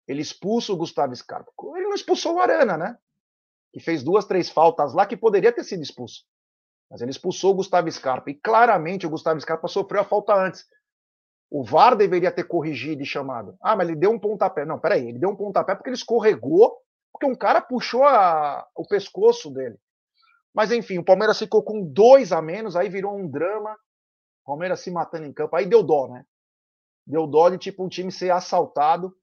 [0.08, 1.51] Ele expulsa o Gustavo Scarpa.
[1.75, 2.97] Ele não expulsou o Arana, né?
[3.73, 6.23] Que fez duas, três faltas lá que poderia ter sido expulso.
[6.89, 8.30] Mas ele expulsou o Gustavo Scarpa.
[8.30, 10.65] E claramente o Gustavo Scarpa sofreu a falta antes.
[11.51, 13.58] O VAR deveria ter corrigido e chamado.
[13.62, 14.63] Ah, mas ele deu um pontapé.
[14.63, 16.78] Não, peraí, ele deu um pontapé porque ele escorregou
[17.12, 19.78] porque um cara puxou a, o pescoço dele.
[20.54, 23.78] Mas enfim, o Palmeiras ficou com dois a menos, aí virou um drama.
[24.45, 26.25] Palmeiras se matando em campo, aí deu dó, né?
[27.05, 29.15] Deu dó de tipo um time ser assaltado.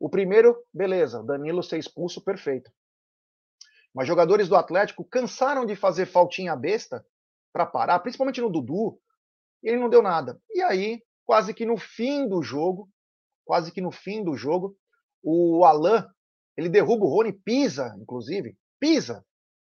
[0.00, 2.70] O primeiro, beleza, Danilo ser expulso, perfeito.
[3.94, 7.06] Mas jogadores do Atlético cansaram de fazer faltinha besta
[7.52, 9.00] para parar, principalmente no Dudu,
[9.62, 10.40] e ele não deu nada.
[10.50, 12.90] E aí, quase que no fim do jogo,
[13.44, 14.76] quase que no fim do jogo,
[15.22, 16.04] o Alain
[16.56, 18.56] ele derruba o Rony, pisa, inclusive.
[18.80, 19.24] Pisa.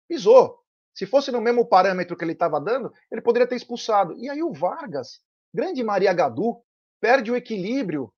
[0.09, 0.59] Pisou.
[0.97, 4.17] Se fosse no mesmo parâmetro que ele estava dando, ele poderia ter expulsado.
[4.17, 5.21] E aí o Vargas,
[5.53, 6.63] grande Maria Gadu,
[6.99, 8.11] perde o equilíbrio,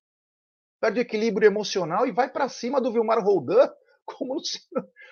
[0.79, 3.69] perde o equilíbrio emocional e vai para cima do Vilmar Roldan
[4.07, 4.61] como se,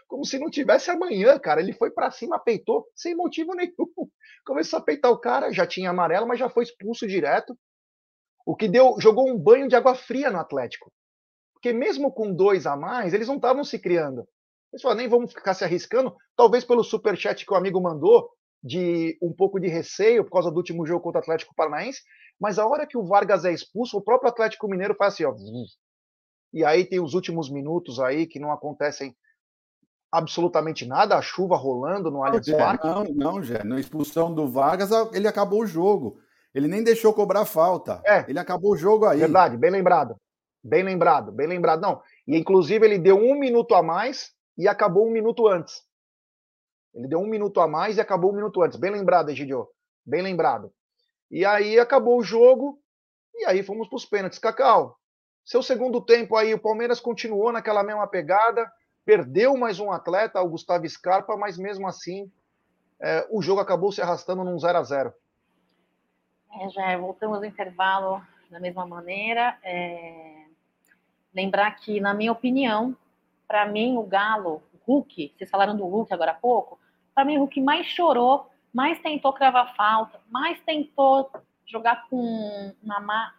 [0.08, 1.60] como se não tivesse amanhã, cara.
[1.60, 3.74] Ele foi para cima, peitou, sem motivo nenhum.
[4.46, 7.54] Começou a peitar o cara, já tinha amarelo, mas já foi expulso direto.
[8.46, 10.90] O que deu, jogou um banho de água fria no Atlético.
[11.54, 14.26] Porque mesmo com dois a mais, eles não estavam se criando.
[14.78, 18.30] Eles falaram, nem vamos ficar se arriscando, talvez pelo superchat que o amigo mandou,
[18.64, 22.02] de um pouco de receio por causa do último jogo contra o Atlético Paranaense,
[22.40, 25.34] mas a hora que o Vargas é expulso, o próprio Atlético Mineiro faz assim, ó.
[26.54, 29.16] E aí tem os últimos minutos aí que não acontecem
[30.12, 32.86] absolutamente nada, a chuva rolando no Allianz Parque.
[32.86, 36.20] Não, não, Jé, na expulsão do Vargas, ele acabou o jogo.
[36.54, 38.02] Ele nem deixou cobrar falta.
[38.06, 38.26] É.
[38.30, 39.20] Ele acabou o jogo aí.
[39.20, 40.16] Verdade, bem lembrado.
[40.64, 41.82] Bem lembrado, bem lembrado.
[41.82, 45.86] Não, e inclusive ele deu um minuto a mais e acabou um minuto antes.
[46.94, 48.78] Ele deu um minuto a mais e acabou um minuto antes.
[48.78, 49.68] Bem lembrado, Egidio.
[50.06, 50.74] Bem lembrado.
[51.30, 52.82] E aí acabou o jogo
[53.36, 54.40] e aí fomos para os pênaltis.
[54.40, 54.98] Cacau,
[55.46, 58.72] seu segundo tempo aí, o Palmeiras continuou naquela mesma pegada,
[59.06, 62.32] perdeu mais um atleta, o Gustavo Scarpa, mas mesmo assim
[63.00, 65.14] é, o jogo acabou se arrastando num 0 a 0
[66.60, 69.58] é, já voltamos ao intervalo da mesma maneira.
[69.64, 70.46] É...
[71.34, 72.96] Lembrar que, na minha opinião,
[73.48, 76.80] para mim, o Galo, o Hulk, vocês falaram do Hulk agora há pouco,
[77.16, 81.32] para mim, o Hulk mais chorou, mais tentou cravar falta, mais tentou
[81.66, 83.34] jogar com uma má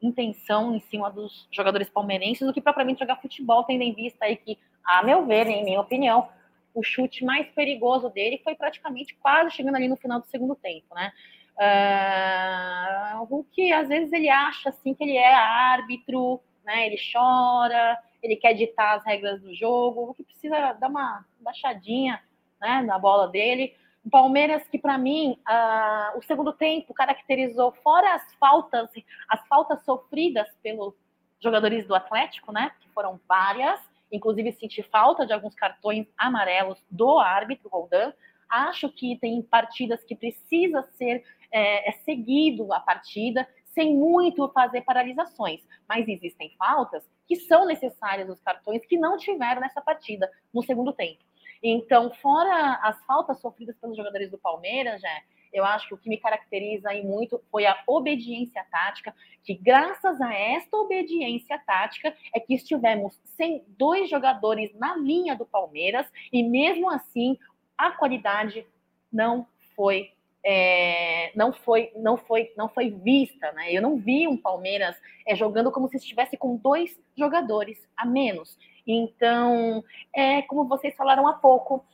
[0.00, 4.36] intenção em cima dos jogadores palmeirenses do que propriamente jogar futebol, tendo em vista aí
[4.36, 6.28] que, a meu ver, em minha opinião,
[6.72, 10.94] o chute mais perigoso dele foi praticamente quase chegando ali no final do segundo tempo,
[10.94, 11.12] né?
[11.58, 16.86] Uh, o Hulk, às vezes, ele acha assim que ele é árbitro, né?
[16.86, 22.20] Ele chora, ele quer ditar as regras do jogo, o que precisa dar uma baixadinha
[22.60, 23.74] né, na bola dele.
[24.04, 28.88] O Palmeiras, que para mim, uh, o segundo tempo caracterizou, fora as faltas,
[29.28, 30.94] as faltas sofridas pelos
[31.40, 32.72] jogadores do Atlético, né?
[32.80, 38.12] Que foram várias, inclusive senti falta de alguns cartões amarelos do árbitro Roldan.
[38.48, 44.82] Acho que tem partidas que precisa ser é, é seguido a partida, sem muito fazer
[44.82, 45.60] paralisações.
[45.88, 50.92] Mas existem faltas que são necessárias os cartões que não tiveram nessa partida no segundo
[50.92, 51.22] tempo.
[51.62, 55.10] Então, fora as faltas sofridas pelos jogadores do Palmeiras, já
[55.52, 60.20] eu acho que o que me caracteriza aí muito foi a obediência tática, que graças
[60.20, 66.42] a esta obediência tática é que estivemos sem dois jogadores na linha do Palmeiras e
[66.42, 67.38] mesmo assim
[67.76, 68.66] a qualidade
[69.12, 70.12] não foi
[70.44, 73.72] é, não foi não foi não foi vista, né?
[73.72, 78.56] Eu não vi um Palmeiras é, jogando como se estivesse com dois jogadores a menos.
[78.86, 79.84] Então,
[80.14, 81.84] é como vocês falaram há pouco,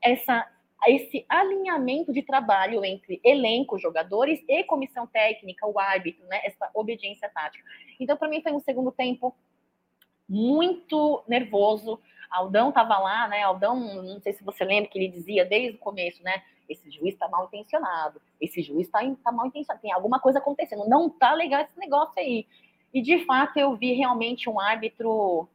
[0.00, 0.46] essa
[0.86, 6.40] esse alinhamento de trabalho entre elenco, jogadores e comissão técnica, o árbitro, né?
[6.44, 7.64] Essa obediência tática.
[8.00, 9.34] Então, para mim foi um segundo tempo
[10.28, 12.00] muito nervoso.
[12.32, 13.42] Aldão estava lá, né?
[13.42, 16.42] Aldão, não sei se você lembra que ele dizia desde o começo, né?
[16.68, 20.88] Esse juiz está mal intencionado, esse juiz está tá mal intencionado, tem alguma coisa acontecendo,
[20.88, 22.46] não tá legal esse negócio aí.
[22.94, 25.46] E de fato eu vi realmente um árbitro,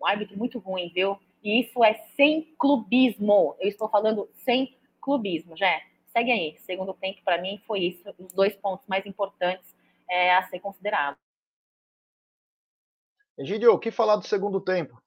[0.00, 1.18] um árbitro muito ruim, viu?
[1.42, 3.54] E isso é sem clubismo.
[3.60, 5.80] Eu estou falando sem clubismo, já.
[6.06, 6.56] Segue aí.
[6.60, 9.74] Segundo tempo, para mim, foi isso, os dois pontos mais importantes
[10.08, 11.18] é, a ser considerado.
[13.36, 15.03] Egidio, o que falar do segundo tempo?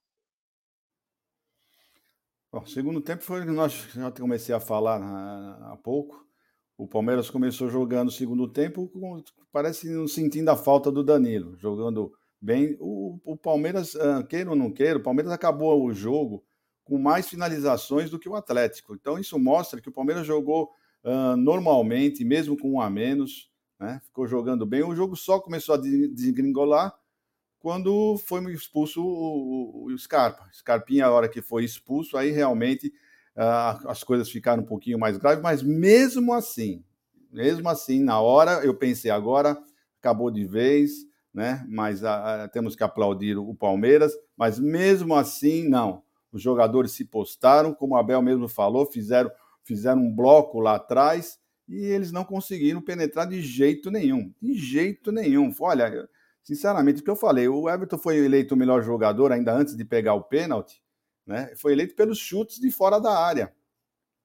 [2.64, 6.26] O segundo tempo foi que nós já comecei a falar há pouco.
[6.78, 8.92] O Palmeiras começou jogando o segundo tempo,
[9.52, 12.78] parece não sentindo a falta do Danilo, jogando bem.
[12.80, 16.44] O, o Palmeiras, uh, queira ou não queira, o Palmeiras acabou o jogo
[16.84, 18.96] com mais finalizações do que o Atlético.
[18.96, 20.72] Então isso mostra que o Palmeiras jogou
[21.04, 24.00] uh, normalmente, mesmo com um a menos, né?
[24.04, 24.84] ficou jogando bem.
[24.84, 26.94] O jogo só começou a desgringolar
[27.60, 30.48] quando foi expulso o, o, Scarpa.
[30.54, 32.88] Scarpinha, a hora que foi expulso, aí realmente
[33.36, 36.84] uh, as coisas ficaram um pouquinho mais graves, mas mesmo assim,
[37.32, 39.58] mesmo assim, na hora eu pensei, agora
[40.00, 40.92] acabou de vez,
[41.34, 41.66] né?
[41.70, 46.04] Mas uh, temos que aplaudir o Palmeiras, mas mesmo assim, não.
[46.32, 49.32] Os jogadores se postaram, como o Abel mesmo falou, fizeram,
[49.64, 54.34] fizeram um bloco lá atrás e eles não conseguiram penetrar de jeito nenhum.
[54.42, 55.54] De jeito nenhum.
[55.60, 56.08] Olha,
[56.48, 59.84] sinceramente, o que eu falei, o Everton foi eleito o melhor jogador ainda antes de
[59.84, 60.82] pegar o pênalti,
[61.26, 61.54] né?
[61.58, 63.54] Foi eleito pelos chutes de fora da área,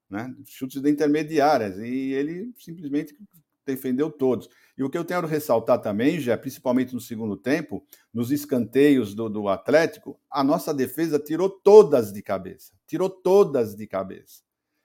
[0.09, 0.33] né?
[0.45, 3.19] Chutes de intermediárias e ele simplesmente
[3.67, 4.49] defendeu todos.
[4.79, 9.17] E o que eu tenho a ressaltar também, já principalmente no segundo tempo, nos escanteios
[9.17, 14.43] do, do Atlético, a nossa defesa tirou todas de cabeça, tirou todas de cabeça.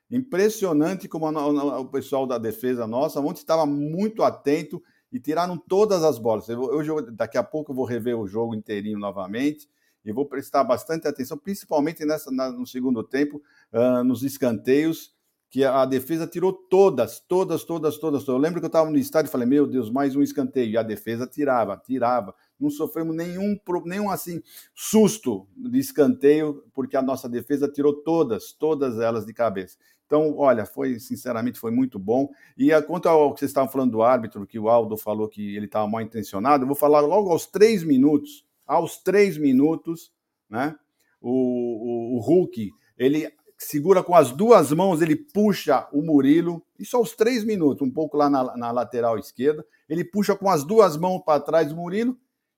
[0.10, 4.82] Impressionante como a, a, o pessoal da defesa nossa ontem estava muito atento
[5.12, 6.50] e tiraram todas as bolas.
[6.50, 9.70] Eu, hoje, daqui a pouco, eu vou rever o jogo inteirinho novamente
[10.04, 13.42] e vou prestar bastante atenção, principalmente nessa, na, no segundo tempo,
[13.74, 15.16] uh, nos escanteios,
[15.50, 18.28] que a defesa tirou todas, todas, todas, todas, todas.
[18.28, 20.72] Eu lembro que eu estava no estádio e falei, meu Deus, mais um escanteio.
[20.72, 22.36] E a defesa tirava, tirava.
[22.60, 24.42] Não sofremos nenhum, nenhum assim,
[24.76, 29.78] susto de escanteio, porque a nossa defesa tirou todas, todas elas de cabeça.
[30.08, 32.30] Então, olha, foi, sinceramente, foi muito bom.
[32.58, 35.56] E a, quanto ao que vocês estavam falando do árbitro, que o Aldo falou que
[35.56, 38.46] ele estava mal intencionado, eu vou falar logo aos três minutos.
[38.66, 40.12] Aos três minutos,
[40.50, 40.76] né?
[41.22, 46.96] O, o, o Hulk, ele segura com as duas mãos, ele puxa o Murilo, isso
[46.96, 49.66] aos três minutos, um pouco lá na, na lateral esquerda.
[49.90, 52.18] Ele puxa com as duas mãos para trás o Murilo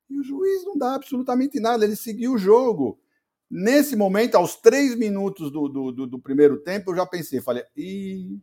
[0.10, 3.00] e o juiz não dá absolutamente nada, ele seguiu o jogo.
[3.50, 7.64] Nesse momento, aos três minutos do, do, do, do primeiro tempo, eu já pensei, falei,
[7.76, 8.39] ih,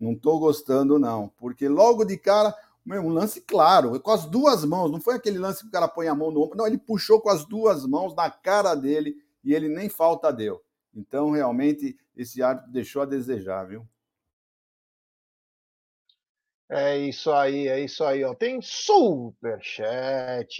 [0.00, 2.54] não estou gostando não, porque logo de cara,
[2.86, 6.08] um lance claro, com as duas mãos, não foi aquele lance que o cara põe
[6.08, 9.14] a mão no ombro, não, ele puxou com as duas mãos na cara dele
[9.44, 10.62] e ele nem falta deu.
[10.94, 13.86] Então, realmente, esse árbitro deixou a desejar, viu?
[16.70, 18.34] É isso aí, é isso aí, ó.
[18.34, 19.86] Tem superchat,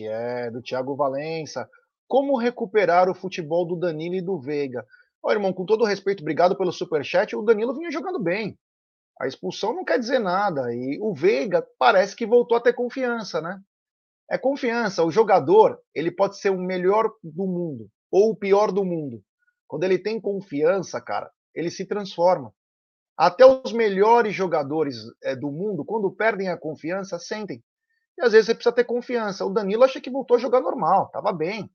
[0.07, 1.69] é, do Thiago Valença.
[2.09, 4.87] Como recuperar o futebol do Danilo e do Veiga?
[5.23, 7.35] Ó, irmão, com todo respeito, obrigado pelo superchat.
[7.37, 8.59] O Danilo vinha jogando bem.
[9.21, 10.75] A expulsão não quer dizer nada.
[10.75, 13.61] E o Veiga parece que voltou a ter confiança, né?
[14.31, 15.05] É confiança.
[15.05, 19.23] O jogador, ele pode ser o melhor do mundo ou o pior do mundo.
[19.67, 22.53] Quando ele tem confiança, cara, ele se transforma.
[23.17, 27.63] Até os melhores jogadores é, do mundo, quando perdem a confiança, sentem.
[28.19, 29.47] E às vezes você precisa ter confiança.
[29.47, 31.71] O Danilo achei que voltou a jogar normal, estava bem.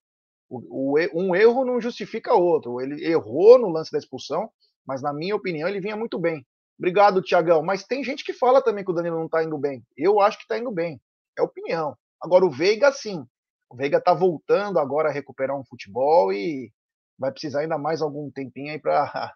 [0.50, 2.80] O, o, um erro não justifica outro.
[2.82, 4.50] Ele errou no lance da expulsão,
[4.86, 6.46] mas na minha opinião ele vinha muito bem.
[6.78, 7.64] Obrigado, Tiagão.
[7.64, 9.84] Mas tem gente que fala também que o Danilo não está indo bem.
[9.96, 11.02] Eu acho que está indo bem.
[11.38, 11.98] É opinião.
[12.22, 13.26] Agora o Veiga, sim.
[13.70, 16.72] O Veiga está voltando agora a recuperar um futebol e
[17.18, 19.34] vai precisar ainda mais algum tempinho aí para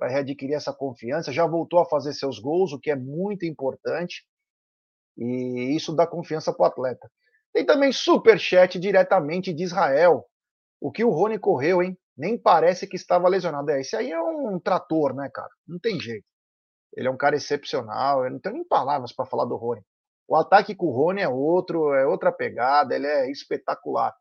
[0.02, 1.32] readquirir essa confiança.
[1.32, 4.24] Já voltou a fazer seus gols, o que é muito importante.
[5.16, 7.10] E isso dá confiança para o atleta.
[7.52, 10.24] Tem também super chat diretamente de Israel.
[10.80, 11.96] O que o Rony correu, hein?
[12.16, 13.70] Nem parece que estava lesionado.
[13.70, 15.50] É, esse aí é um trator, né, cara?
[15.66, 16.26] Não tem jeito.
[16.96, 18.24] Ele é um cara excepcional.
[18.24, 19.82] Eu não tenho nem palavras para falar do Rony.
[20.26, 24.14] O ataque com o Rony é outro, é outra pegada, ele é espetacular.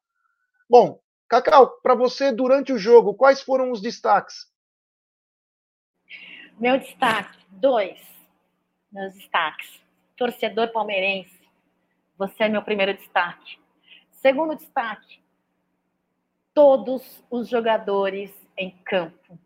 [0.69, 0.99] Bom,
[1.29, 4.47] Cacau, para você, durante o jogo, quais foram os destaques?
[6.59, 7.99] Meu destaque, dois.
[8.91, 9.79] Meus destaques.
[10.17, 11.39] Torcedor palmeirense,
[12.17, 13.57] você é meu primeiro destaque.
[14.11, 15.21] Segundo destaque,
[16.59, 19.39] todos os jogadores em campo.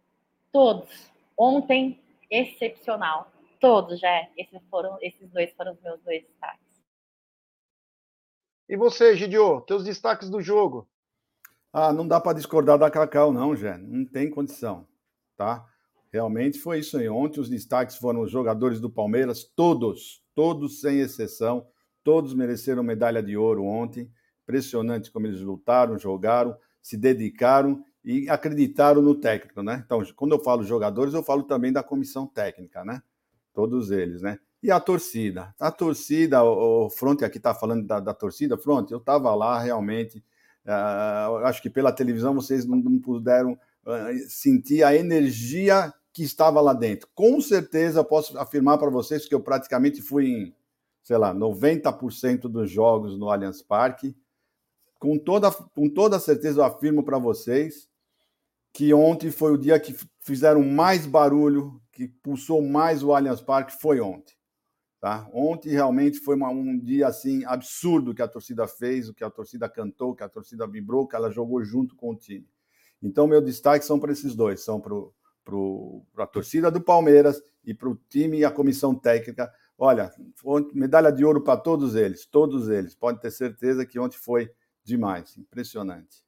[0.51, 0.89] Todos.
[1.37, 3.31] Ontem, excepcional.
[3.59, 4.27] Todos, já.
[4.35, 6.65] Esses, foram, esses dois foram os meus dois destaques.
[8.67, 10.89] E você, Gidio, teus destaques do jogo?
[11.71, 13.77] Ah, não dá para discordar da Cacau, não, Jé.
[13.77, 14.87] Não tem condição,
[15.37, 15.63] tá?
[16.11, 17.07] Realmente foi isso aí.
[17.07, 21.67] Ontem os destaques foram os jogadores do Palmeiras, todos, todos sem exceção,
[22.03, 24.11] todos mereceram medalha de ouro ontem.
[24.41, 29.81] Impressionante como eles lutaram, jogaram, se dedicaram e acreditaram no técnico, né?
[29.85, 33.01] Então, quando eu falo jogadores, eu falo também da comissão técnica, né?
[33.53, 34.37] Todos eles, né?
[34.61, 35.55] E a torcida.
[35.59, 38.57] A torcida, o, Fronte aqui está falando da, da, torcida.
[38.57, 40.23] Fronte, eu estava lá realmente.
[40.65, 46.61] Uh, acho que pela televisão vocês não, não puderam uh, sentir a energia que estava
[46.61, 47.09] lá dentro.
[47.15, 50.55] Com certeza, posso afirmar para vocês que eu praticamente fui em,
[51.01, 54.15] sei lá, 90% dos jogos no Allianz Parque.
[55.03, 57.89] Com toda, com toda certeza, eu afirmo para vocês
[58.71, 63.73] que ontem foi o dia que fizeram mais barulho, que pulsou mais o Allianz Parque,
[63.81, 64.33] foi ontem.
[65.01, 65.29] Tá?
[65.33, 69.29] Ontem realmente foi uma, um dia assim absurdo que a torcida fez, o que a
[69.29, 72.47] torcida cantou, que a torcida vibrou, que ela jogou junto com o time.
[73.01, 77.89] Então, meu destaque são para esses dois, são para a torcida do Palmeiras e para
[77.89, 79.51] o time e a comissão técnica.
[79.77, 80.13] Olha,
[80.73, 82.95] medalha de ouro para todos eles, todos eles.
[82.95, 84.49] Pode ter certeza que ontem foi
[84.83, 86.23] demais, impressionante.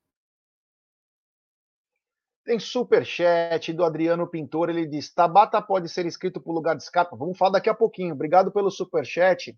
[2.43, 7.15] Tem superchat do Adriano Pintor, ele diz: Tabata pode ser escrito por lugar de escapa.
[7.15, 8.13] Vamos falar daqui a pouquinho.
[8.13, 9.57] Obrigado pelo superchat.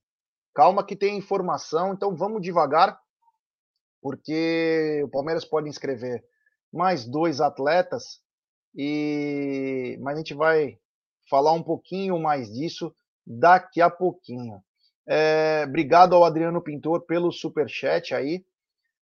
[0.53, 2.97] Calma que tem informação, então vamos devagar,
[4.01, 6.23] porque o Palmeiras pode inscrever
[6.73, 8.21] mais dois atletas
[8.75, 10.79] e mas a gente vai
[11.29, 12.93] falar um pouquinho mais disso
[13.25, 14.63] daqui a pouquinho.
[15.05, 18.45] É, obrigado ao Adriano Pintor pelo super chat aí.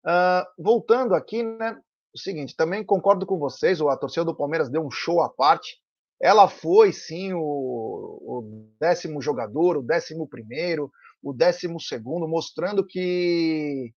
[0.06, 1.78] Uh, voltando aqui, né?
[2.14, 3.80] O seguinte, também concordo com vocês.
[3.82, 5.78] A torcida do Palmeiras deu um show à parte.
[6.22, 10.91] Ela foi sim o, o décimo jogador, o décimo primeiro,
[11.24, 13.91] o décimo segundo, mostrando que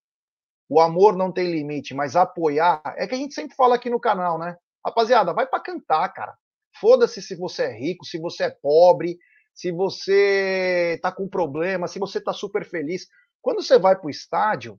[0.68, 4.00] o amor não tem limite, mas apoiar é que a gente sempre fala aqui no
[4.00, 4.56] canal, né?
[4.84, 6.34] Rapaziada, vai para cantar, cara.
[6.80, 9.18] Foda-se se você é rico, se você é pobre,
[9.54, 13.06] se você tá com problema, se você tá super feliz.
[13.40, 14.78] Quando você vai pro estádio,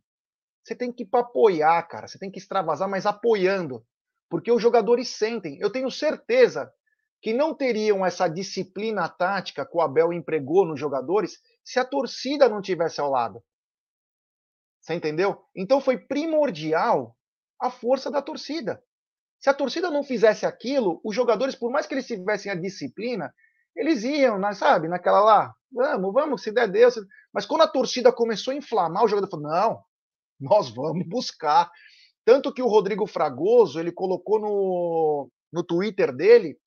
[0.66, 2.08] você tem que ir para apoiar, cara.
[2.08, 3.86] Você tem que extravasar, mas apoiando.
[4.28, 5.60] Porque os jogadores sentem.
[5.60, 6.74] Eu tenho certeza
[7.22, 12.50] que não teriam essa disciplina tática que o Abel empregou nos jogadores se a torcida
[12.50, 13.44] não tivesse ao lado.
[14.82, 15.40] Você entendeu?
[15.56, 17.16] Então foi primordial
[17.62, 18.84] a força da torcida.
[19.40, 23.32] Se a torcida não fizesse aquilo, os jogadores, por mais que eles tivessem a disciplina,
[23.76, 26.96] eles iam, sabe, naquela lá, vamos, vamos, se der Deus.
[27.32, 29.84] Mas quando a torcida começou a inflamar, o jogador falou: não,
[30.40, 31.70] nós vamos buscar.
[32.24, 36.58] Tanto que o Rodrigo Fragoso, ele colocou no, no Twitter dele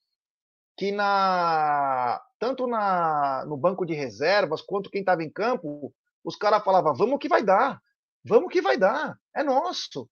[0.76, 5.92] que na tanto na, no banco de reservas quanto quem estava em campo,
[6.24, 7.80] os caras falavam: vamos que vai dar,
[8.24, 10.08] vamos que vai dar, é nosso.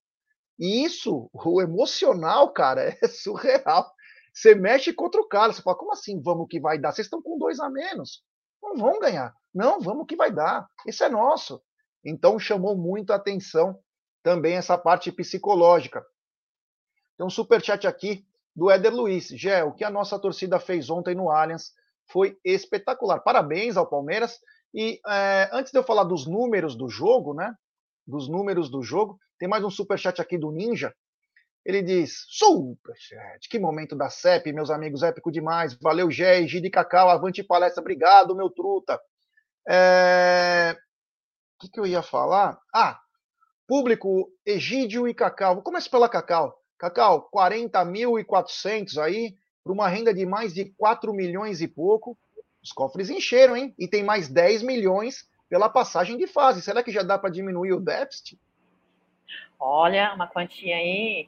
[0.59, 3.89] E isso, o emocional, cara, é surreal.
[4.33, 6.91] Você mexe contra o cara, você fala, como assim vamos que vai dar?
[6.91, 8.21] Vocês estão com dois a menos.
[8.61, 9.33] Não vão ganhar.
[9.53, 10.67] Não, vamos que vai dar.
[10.85, 11.61] Isso é nosso.
[12.09, 13.77] Então chamou muito a atenção
[14.23, 16.01] também essa parte psicológica.
[17.17, 19.27] Tem um superchat aqui do Éder Luiz.
[19.27, 21.73] Gé, o que a nossa torcida fez ontem no Allianz
[22.09, 23.19] foi espetacular.
[23.19, 24.39] Parabéns ao Palmeiras.
[24.73, 27.53] E é, antes de eu falar dos números do jogo, né?
[28.07, 30.95] Dos números do jogo, tem mais um superchat aqui do Ninja.
[31.65, 35.77] Ele diz: Superchat, que momento da CEP, meus amigos, épico demais.
[35.81, 38.97] Valeu, Gé, Gide Cacau, avante palestra, obrigado, meu truta.
[39.67, 40.77] É...
[41.57, 42.59] O que, que eu ia falar?
[42.71, 42.99] Ah,
[43.67, 45.55] público Egídio e Cacau.
[45.55, 46.55] Vou começar pela Cacau.
[46.77, 52.15] Cacau, 40.400 aí, para uma renda de mais de 4 milhões e pouco.
[52.61, 53.73] Os cofres encheram, hein?
[53.79, 56.61] E tem mais 10 milhões pela passagem de fase.
[56.61, 58.39] Será que já dá para diminuir o déficit?
[59.59, 61.27] Olha, uma quantia aí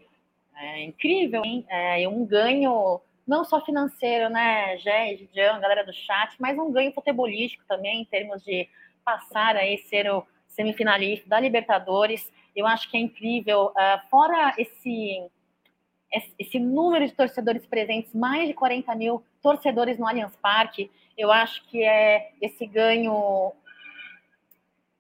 [0.55, 1.65] é, incrível, hein?
[1.67, 6.91] É, um ganho não só financeiro, né, Gé, Gidian, galera do chat, mas um ganho
[6.91, 8.67] futebolístico também, em termos de
[9.09, 12.31] passar aí, ser o semifinalista da Libertadores.
[12.55, 13.67] Eu acho que é incrível.
[13.67, 15.23] Uh, fora esse,
[16.37, 21.67] esse número de torcedores presentes, mais de 40 mil torcedores no Allianz Parque, eu acho
[21.67, 23.51] que é esse ganho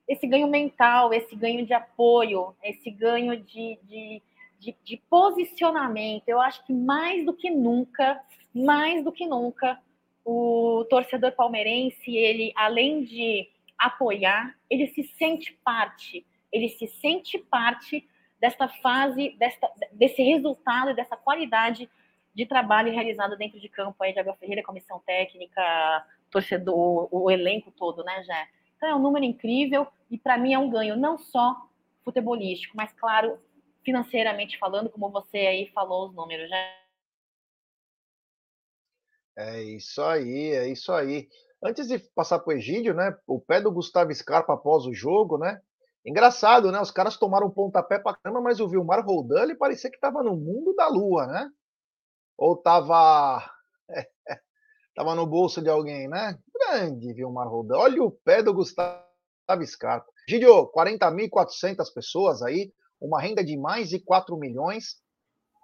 [0.07, 4.23] esse ganho mental, esse ganho de apoio, esse ganho de, de,
[4.59, 6.27] de, de, posicionamento.
[6.27, 8.19] Eu acho que mais do que nunca,
[8.51, 9.79] mais do que nunca,
[10.25, 13.47] o torcedor palmeirense, ele, além de
[13.79, 18.07] apoiar, ele se sente parte, ele se sente parte
[18.39, 21.89] desta fase, desta, desse resultado, dessa qualidade
[22.33, 27.31] de trabalho realizado dentro de campo aí de Abel Ferreira, comissão técnica, torcedor, o, o
[27.31, 28.47] elenco todo, né, Jé?
[28.77, 31.69] Então é um número incrível e para mim é um ganho não só
[32.03, 33.39] futebolístico, mas claro,
[33.83, 36.75] financeiramente falando, como você aí falou os números, né?
[39.37, 41.29] É isso aí, é isso aí.
[41.63, 43.15] Antes de passar para o Egídio, né?
[43.27, 45.59] O pé do Gustavo Scarpa após o jogo, né?
[46.05, 46.79] Engraçado, né?
[46.79, 50.35] Os caras tomaram pontapé pra caramba, mas o Vilmar Roldan, ele parecia que estava no
[50.37, 51.49] mundo da lua, né?
[52.37, 53.43] Ou estava
[54.95, 56.39] tava no bolso de alguém, né?
[56.53, 57.77] Grande Vilmar Roldan.
[57.77, 59.03] Olha o pé do Gustavo
[59.65, 60.07] Scarpa.
[60.27, 64.97] Gidio, 40.400 pessoas aí, uma renda de mais de 4 milhões.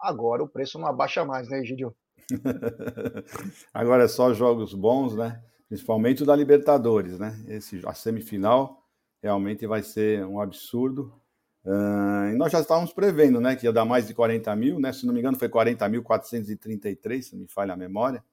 [0.01, 1.95] Agora o preço não abaixa mais, né, Gidio?
[3.73, 5.41] Agora é só jogos bons, né?
[5.67, 7.43] Principalmente o da Libertadores, né?
[7.47, 8.83] Esse, a semifinal
[9.21, 11.13] realmente vai ser um absurdo.
[11.65, 14.93] Uh, e nós já estávamos prevendo, né, que ia dar mais de 40 mil, né?
[14.93, 18.23] Se não me engano, foi 40.433, se não me falha a memória.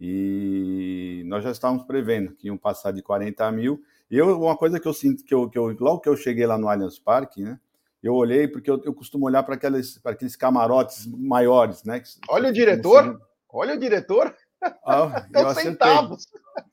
[0.00, 3.82] E nós já estávamos prevendo que iam passar de 40 mil.
[4.10, 6.46] E eu, uma coisa que eu sinto, que eu, que eu, logo que eu cheguei
[6.46, 7.60] lá no Allianz Parque, né?
[8.02, 12.02] Eu olhei, porque eu, eu costumo olhar para aqueles, aqueles camarotes maiores, né?
[12.28, 13.20] Olha o diretor!
[13.52, 14.34] Olha o diretor!
[14.84, 15.88] Ah, eu acertei.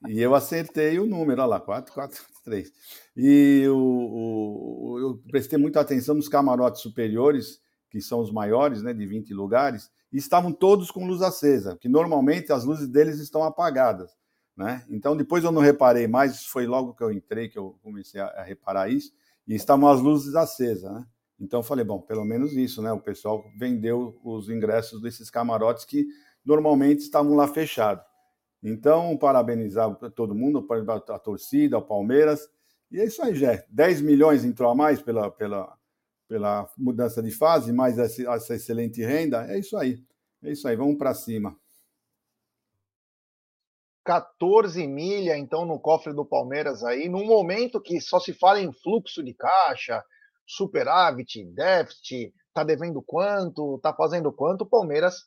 [0.08, 2.72] E eu acertei o número, olha lá, 443.
[3.16, 8.94] E o, o, eu prestei muita atenção nos camarotes superiores, que são os maiores, né,
[8.94, 13.44] de 20 lugares, e estavam todos com luz acesa, que normalmente as luzes deles estão
[13.44, 14.12] apagadas.
[14.56, 14.84] Né?
[14.90, 18.26] Então, depois eu não reparei mais, foi logo que eu entrei que eu comecei a,
[18.28, 19.12] a reparar isso,
[19.48, 20.92] e estavam as luzes acesas.
[20.92, 21.06] Né?
[21.40, 22.92] Então, eu falei, bom, pelo menos isso, né?
[22.92, 26.08] O pessoal vendeu os ingressos desses camarotes que
[26.48, 28.04] normalmente estavam lá fechados.
[28.64, 30.66] Então, parabenizar todo mundo,
[31.10, 32.50] a torcida, ao Palmeiras.
[32.90, 33.66] E é isso aí, Jé.
[33.70, 35.78] 10 milhões entrou a mais pela, pela,
[36.28, 39.46] pela mudança de fase, mais essa, essa excelente renda.
[39.52, 40.02] É isso aí.
[40.42, 41.56] É isso aí, vamos para cima.
[44.06, 48.72] 14 milha, então, no cofre do Palmeiras aí, num momento que só se fala em
[48.72, 50.02] fluxo de caixa,
[50.46, 55.26] superávit, déficit, tá devendo quanto, tá fazendo quanto, o Palmeiras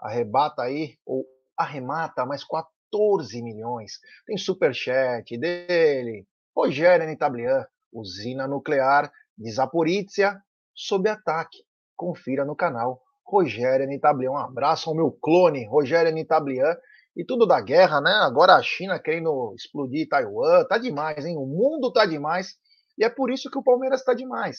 [0.00, 1.24] arrebata aí, ou
[1.56, 3.98] arremata mais 14 milhões.
[4.26, 6.26] Tem superchat dele,
[6.56, 10.40] Rogério Nitablian, usina nuclear de Zaporizhia
[10.74, 11.58] sob ataque.
[11.96, 14.32] Confira no canal Rogério Nitablian.
[14.32, 16.76] Um abraço ao meu clone, Rogério Nitablian.
[17.16, 18.12] E tudo da guerra, né?
[18.12, 20.64] Agora a China querendo explodir Taiwan.
[20.64, 21.36] Tá demais, hein?
[21.36, 22.56] O mundo tá demais.
[22.96, 24.58] E é por isso que o Palmeiras está demais.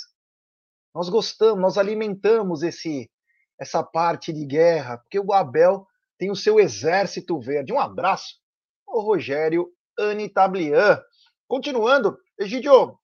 [0.93, 3.09] Nós gostamos, nós alimentamos esse
[3.61, 5.85] essa parte de guerra, porque o Abel
[6.17, 7.71] tem o seu exército verde.
[7.71, 8.37] Um abraço
[8.87, 10.99] ao Rogério Anitablian.
[11.47, 12.97] Continuando, Egidio,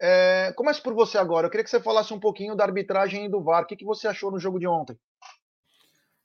[0.00, 1.48] é, começo por você agora.
[1.48, 3.64] Eu queria que você falasse um pouquinho da arbitragem e do VAR.
[3.64, 4.96] O que, que você achou no jogo de ontem?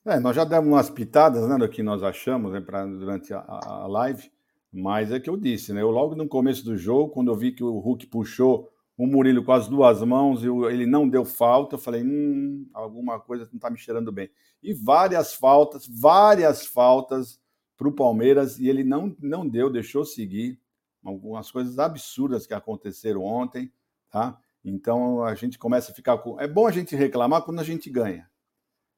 [0.06, 3.44] É, nós já demos umas pitadas né, do que nós achamos né, pra, durante a,
[3.48, 4.32] a, live,
[4.72, 5.82] mas é que eu disse, né?
[5.82, 8.72] Eu logo no começo do jogo, quando eu vi que o Hulk puxou
[9.02, 11.74] o Murilo com as duas mãos, eu, ele não deu falta.
[11.74, 14.30] Eu falei, hum, alguma coisa não está me cheirando bem.
[14.62, 17.42] E várias faltas, várias faltas
[17.76, 20.62] para o Palmeiras, e ele não, não deu, deixou seguir.
[21.04, 23.74] Algumas coisas absurdas que aconteceram ontem,
[24.12, 24.40] tá?
[24.64, 26.40] Então a gente começa a ficar com.
[26.40, 28.30] É bom a gente reclamar quando a gente ganha.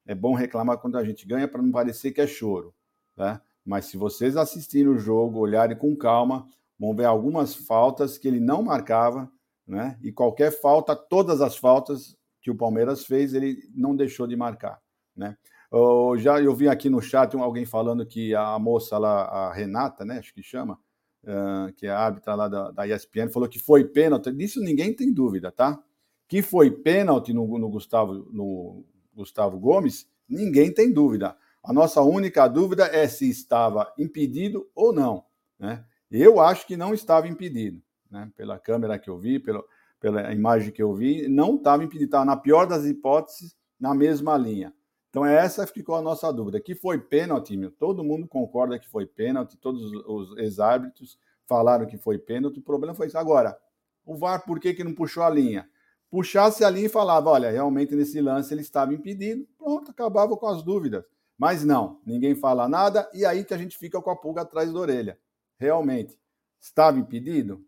[0.04, 2.74] É bom reclamar quando a gente ganha para não parecer que é choro,
[3.16, 3.40] tá?
[3.64, 6.46] Mas se vocês assistirem o jogo, olharem com calma,
[6.78, 9.32] vão ver algumas faltas que ele não marcava
[9.66, 9.98] né?
[10.02, 14.80] E qualquer falta, todas as faltas que o Palmeiras fez, ele não deixou de marcar,
[15.16, 15.36] né?
[15.72, 20.04] Eu já eu vi aqui no chat alguém falando que a moça lá, a Renata,
[20.04, 20.78] né, acho que chama,
[21.24, 24.30] uh, que é a árbitra lá da, da ESPN, falou que foi pênalti.
[24.30, 25.82] Disso ninguém tem dúvida, tá?
[26.28, 31.36] Que foi pênalti no, no, Gustavo, no Gustavo Gomes, ninguém tem dúvida.
[31.60, 35.24] A nossa única dúvida é se estava impedido ou não.
[35.58, 35.84] Né?
[36.08, 37.82] Eu acho que não estava impedido
[38.14, 38.30] né?
[38.36, 39.62] pela câmera que eu vi, pela,
[39.98, 44.36] pela imagem que eu vi, não estava impedido, estava na pior das hipóteses, na mesma
[44.38, 44.72] linha.
[45.10, 46.60] Então, é essa ficou a nossa dúvida.
[46.60, 47.70] Que foi pênalti, meu.
[47.70, 52.94] todo mundo concorda que foi pênalti, todos os ex-árbitros falaram que foi pênalti, o problema
[52.94, 53.18] foi isso.
[53.18, 53.56] Agora,
[54.04, 55.68] o VAR, por que, que não puxou a linha?
[56.10, 60.46] Puxasse a linha e falava, olha, realmente nesse lance ele estava impedido, pronto, acabava com
[60.46, 61.04] as dúvidas.
[61.36, 64.72] Mas não, ninguém fala nada, e aí que a gente fica com a pulga atrás
[64.72, 65.18] da orelha.
[65.58, 66.18] Realmente,
[66.60, 67.64] estava impedido?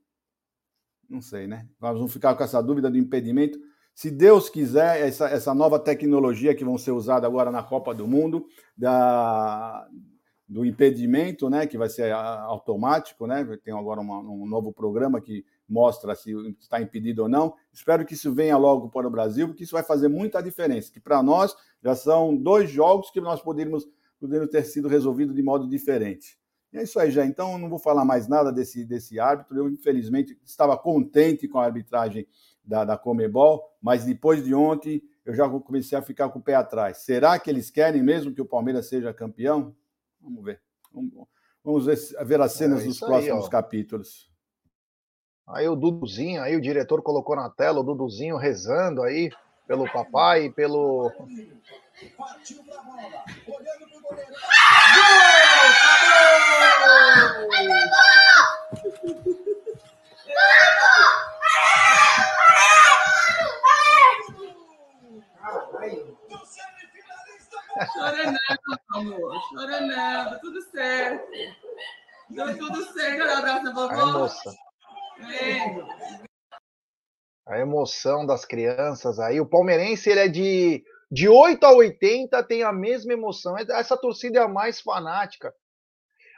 [1.09, 1.69] Não sei, né?
[1.79, 3.59] Vamos ficar com essa dúvida do impedimento.
[3.95, 8.07] Se Deus quiser, essa, essa nova tecnologia que vão ser usada agora na Copa do
[8.07, 8.47] Mundo,
[8.77, 9.89] da,
[10.47, 13.45] do impedimento, né, que vai ser automático, né?
[13.65, 17.55] Tem agora uma, um novo programa que mostra se está impedido ou não.
[17.73, 20.93] Espero que isso venha logo para o Brasil, porque isso vai fazer muita diferença.
[20.93, 23.89] Que para nós já são dois jogos que nós poderíamos,
[24.21, 26.39] poderíamos ter sido resolvidos de modo diferente.
[26.77, 27.25] E é isso aí, já.
[27.25, 29.57] Então, não vou falar mais nada desse, desse árbitro.
[29.57, 32.27] Eu, infelizmente, estava contente com a arbitragem
[32.63, 36.55] da, da Comebol, mas depois de ontem eu já comecei a ficar com o pé
[36.55, 36.99] atrás.
[36.99, 39.75] Será que eles querem mesmo que o Palmeiras seja campeão?
[40.21, 40.61] Vamos ver.
[40.93, 41.13] Vamos,
[41.65, 41.97] vamos ver,
[42.27, 44.31] ver as cenas é dos próximos aí, capítulos.
[45.49, 49.31] Aí o Duduzinho, aí o diretor colocou na tela o Duduzinho rezando aí
[49.67, 51.11] pelo papai e pelo.
[52.19, 54.35] Partiu pra bola, olhando pro goleiro.
[55.87, 56.46] Chora não,
[77.61, 79.41] emoção das crianças aí.
[79.41, 83.57] O palmeirense, ele é de, de 8 a 80, tem a mesma emoção.
[83.59, 85.53] Essa torcida é a mais fanática.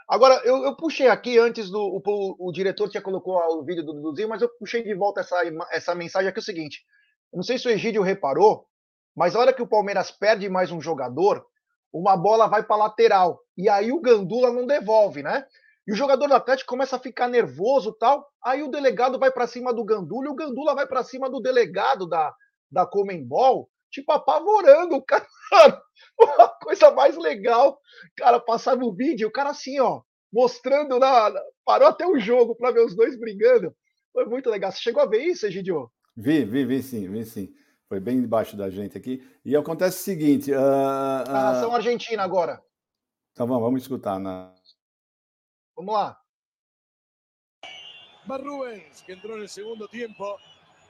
[0.09, 1.79] Agora, eu, eu puxei aqui antes do.
[1.79, 5.37] O, o, diretor tinha colocou o vídeo do Duduzinho, mas eu puxei de volta essa,
[5.71, 6.83] essa mensagem aqui: é o seguinte.
[7.33, 8.67] Não sei se o Egídio reparou,
[9.15, 11.45] mas a hora que o Palmeiras perde mais um jogador,
[11.93, 13.39] uma bola vai para lateral.
[13.55, 15.45] E aí o Gandula não devolve, né?
[15.87, 18.27] E o jogador do Atlético começa a ficar nervoso tal.
[18.43, 21.41] Aí o delegado vai para cima do Gandula e o Gandula vai para cima do
[21.41, 22.35] delegado da,
[22.71, 25.27] da Comembol, tipo apavorando o cara.
[26.21, 27.79] Uma coisa mais legal.
[28.17, 31.33] Cara, passava o vídeo, o cara assim, ó, mostrando na.
[31.65, 33.75] Parou até o jogo para ver os dois brigando.
[34.13, 34.73] Foi muito legal.
[34.73, 35.91] Você chegou a ver isso, Egidio?
[36.17, 37.53] Vi, vi, vi sim, vi sim.
[37.89, 39.27] Foi bem debaixo da gente aqui.
[39.45, 40.53] E acontece o seguinte.
[40.53, 41.31] Uh, uh...
[41.31, 42.63] A nação argentina agora.
[43.33, 44.19] Então vamos, vamos escutar.
[44.19, 44.55] Na...
[45.77, 46.21] Vamos lá.
[48.29, 50.39] Va Rubens, que entró en el segundo tiempo.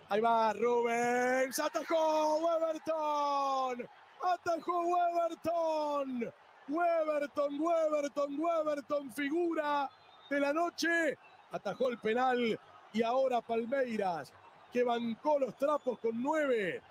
[0.09, 1.59] Ahí va Rubens.
[1.59, 3.89] Atajó Weberton.
[4.23, 6.33] Atajó Weberton.
[6.69, 9.91] Weberton, Weberton, Weberton, figura
[10.29, 11.19] de la noche.
[11.53, 12.59] Atajó el penal.
[12.93, 14.33] Y ahora Palmeiras
[14.73, 16.83] que bancó los trapos con nueve,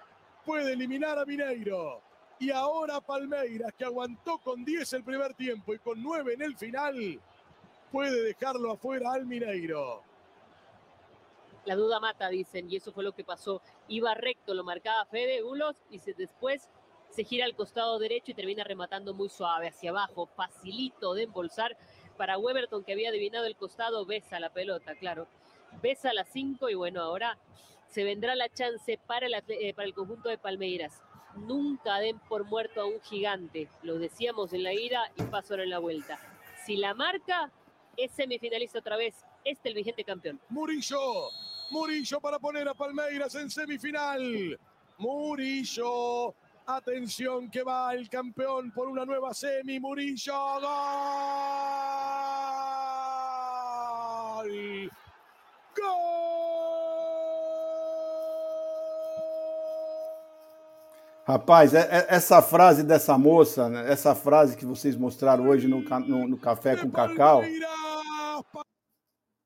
[0.45, 2.01] puede eliminar a Mineiro.
[2.39, 6.55] Y ahora Palmeiras, que aguantó con 10 el primer tiempo y con 9 en el
[6.55, 7.20] final,
[7.91, 10.03] puede dejarlo afuera al Mineiro.
[11.68, 13.61] La duda mata, dicen, y eso fue lo que pasó.
[13.88, 16.70] Iba recto, lo marcaba Fede Gulos y después
[17.11, 21.78] se gira al costado derecho y termina rematando muy suave hacia abajo, facilito de embolsar
[22.18, 25.28] para Weberton que había adivinado el costado, besa la pelota, claro
[25.82, 27.38] besa las 5 y bueno, ahora
[27.88, 31.01] se vendrá la chance para el, eh, para el conjunto de Palmeiras.
[31.36, 35.63] Nunca den por muerto a un gigante, lo decíamos en la ida y paso ahora
[35.63, 36.20] en la vuelta.
[36.65, 37.51] Si la marca,
[37.95, 40.39] es semifinalista otra vez, este el vigente campeón.
[40.49, 41.30] Murillo,
[41.72, 44.59] Murillo para poner a Palmeiras en semifinal.
[44.97, 46.34] Murillo,
[46.65, 49.80] atención que va el campeón por una nueva semi.
[49.80, 50.34] Murillo,
[55.76, 56.28] gol.
[61.28, 65.82] Rapaz, é, é, essa frase dessa moça, né, essa frase que vocês mostraram hoje no,
[65.82, 67.41] no, no Café com Cacau,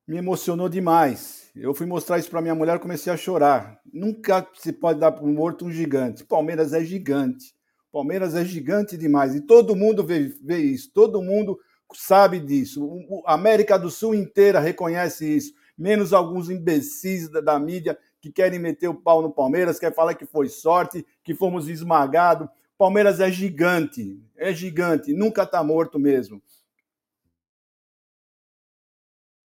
[0.06, 1.41] me emocionou demais.
[1.54, 3.78] Eu fui mostrar isso para minha mulher comecei a chorar.
[3.92, 6.24] Nunca se pode dar para um morto um gigante.
[6.24, 7.54] Palmeiras é gigante.
[7.92, 9.34] Palmeiras é gigante demais.
[9.34, 10.90] E todo mundo vê, vê isso.
[10.94, 11.58] Todo mundo
[11.92, 12.88] sabe disso.
[13.26, 15.52] A América do Sul inteira reconhece isso.
[15.76, 20.14] Menos alguns imbecis da, da mídia que querem meter o pau no Palmeiras, quer falar
[20.14, 22.48] que foi sorte, que fomos esmagados.
[22.78, 26.40] Palmeiras é gigante, é gigante, nunca está morto mesmo.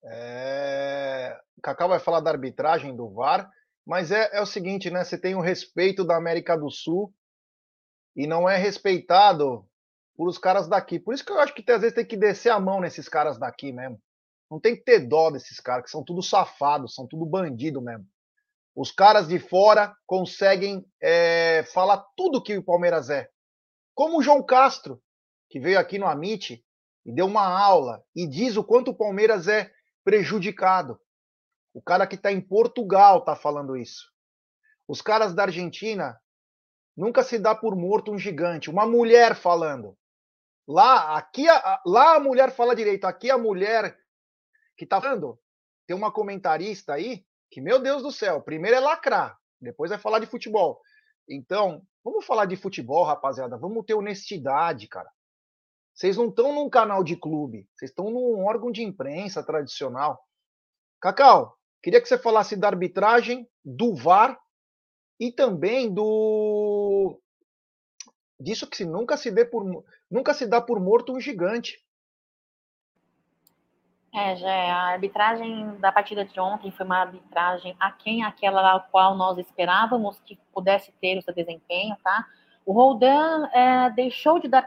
[0.03, 1.06] É...
[1.61, 3.49] Cacau vai falar da arbitragem do VAR,
[3.85, 5.03] mas é, é o seguinte, né?
[5.03, 7.13] Você tem o respeito da América do Sul
[8.15, 9.67] e não é respeitado
[10.15, 10.99] por os caras daqui.
[10.99, 13.37] Por isso que eu acho que às vezes tem que descer a mão nesses caras
[13.37, 14.01] daqui mesmo.
[14.49, 18.05] Não tem que ter dó desses caras, que são tudo safados, são tudo bandido mesmo.
[18.75, 23.29] Os caras de fora conseguem é, falar tudo que o Palmeiras é.
[23.93, 25.01] Como o João Castro,
[25.49, 26.63] que veio aqui no Amit
[27.05, 29.71] e deu uma aula e diz o quanto o Palmeiras é
[30.03, 30.99] prejudicado.
[31.77, 34.11] O cara que está em Portugal está falando isso.
[34.87, 36.19] Os caras da Argentina
[36.97, 38.71] nunca se dá por morto um gigante.
[38.71, 39.95] Uma mulher falando.
[40.67, 41.45] Lá, aqui,
[41.85, 43.05] lá a mulher fala direito.
[43.05, 43.95] Aqui a mulher
[44.75, 45.39] que está falando.
[45.85, 50.17] Tem uma comentarista aí que, meu Deus do céu, primeiro é lacrar, depois é falar
[50.17, 50.81] de futebol.
[51.29, 53.55] Então, vamos falar de futebol, rapaziada.
[53.55, 55.11] Vamos ter honestidade, cara.
[55.93, 60.19] Vocês não estão num canal de clube, vocês estão num órgão de imprensa tradicional.
[60.99, 64.39] Cacau, queria que você falasse da arbitragem, do VAR
[65.19, 67.19] e também do
[68.39, 71.83] disso que nunca se por nunca se dá por morto um gigante.
[74.13, 74.71] É, já é.
[74.71, 80.19] a arbitragem da partida de ontem foi uma arbitragem aquém aquela a qual nós esperávamos
[80.21, 82.25] que pudesse ter o seu desempenho, tá?
[82.65, 84.63] O Roldan é, deixou de dar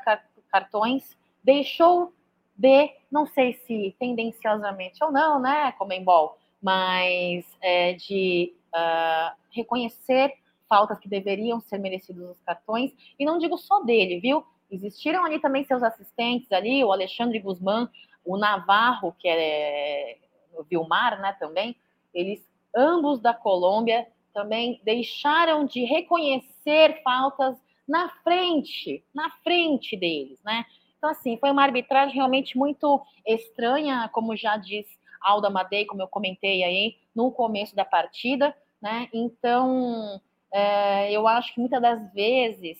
[0.51, 2.15] cartões, deixou
[2.55, 10.35] de, não sei se tendenciosamente ou não, né, Comembol, mas é, de uh, reconhecer
[10.69, 14.45] faltas que deveriam ser merecidos os cartões, e não digo só dele, viu?
[14.71, 17.89] Existiram ali também seus assistentes ali, o Alexandre Guzmán,
[18.25, 20.19] o Navarro, que é
[20.55, 21.75] o Vilmar, né, também,
[22.15, 27.57] eles ambos da Colômbia também deixaram de reconhecer faltas
[27.89, 30.65] na frente, na frente deles, né?
[30.97, 36.09] Então, assim, foi uma arbitragem realmente muito estranha, como já disse Alda Madei, como eu
[36.09, 39.09] comentei aí no começo da partida, né?
[39.13, 40.21] Então,
[40.53, 42.79] é, eu acho que muitas das vezes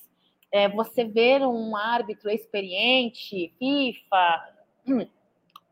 [0.53, 4.55] é, você ver um árbitro experiente, FIFA,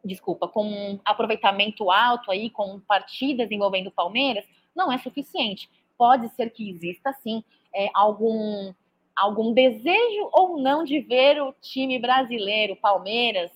[0.05, 4.45] desculpa, com um aproveitamento alto aí, com partidas envolvendo o Palmeiras,
[4.75, 5.69] não é suficiente.
[5.97, 7.43] Pode ser que exista, sim,
[7.75, 8.73] é, algum
[9.16, 13.51] algum desejo ou não de ver o time brasileiro, Palmeiras,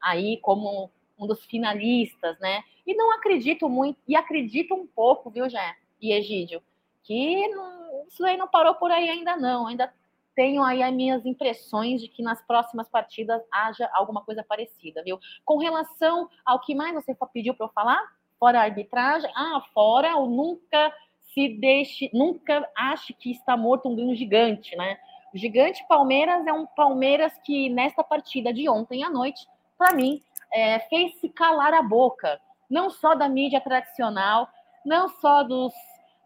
[0.00, 2.62] aí como um dos finalistas, né?
[2.86, 6.62] E não acredito muito, e acredito um pouco, viu, Jé e Egídio,
[7.02, 9.92] que não, isso aí não parou por aí ainda não, ainda
[10.34, 15.18] tenho aí as minhas impressões de que nas próximas partidas haja alguma coisa parecida, viu?
[15.44, 18.00] Com relação ao que mais você pediu para eu falar,
[18.38, 20.94] fora a arbitragem, ah, fora o nunca
[21.34, 24.98] se deixe, nunca ache que está morto um gigante, né?
[25.34, 29.46] O gigante Palmeiras é um Palmeiras que, nesta partida de ontem à noite,
[29.76, 30.22] para mim,
[30.52, 34.48] é, fez se calar a boca, não só da mídia tradicional,
[34.84, 35.72] não só dos,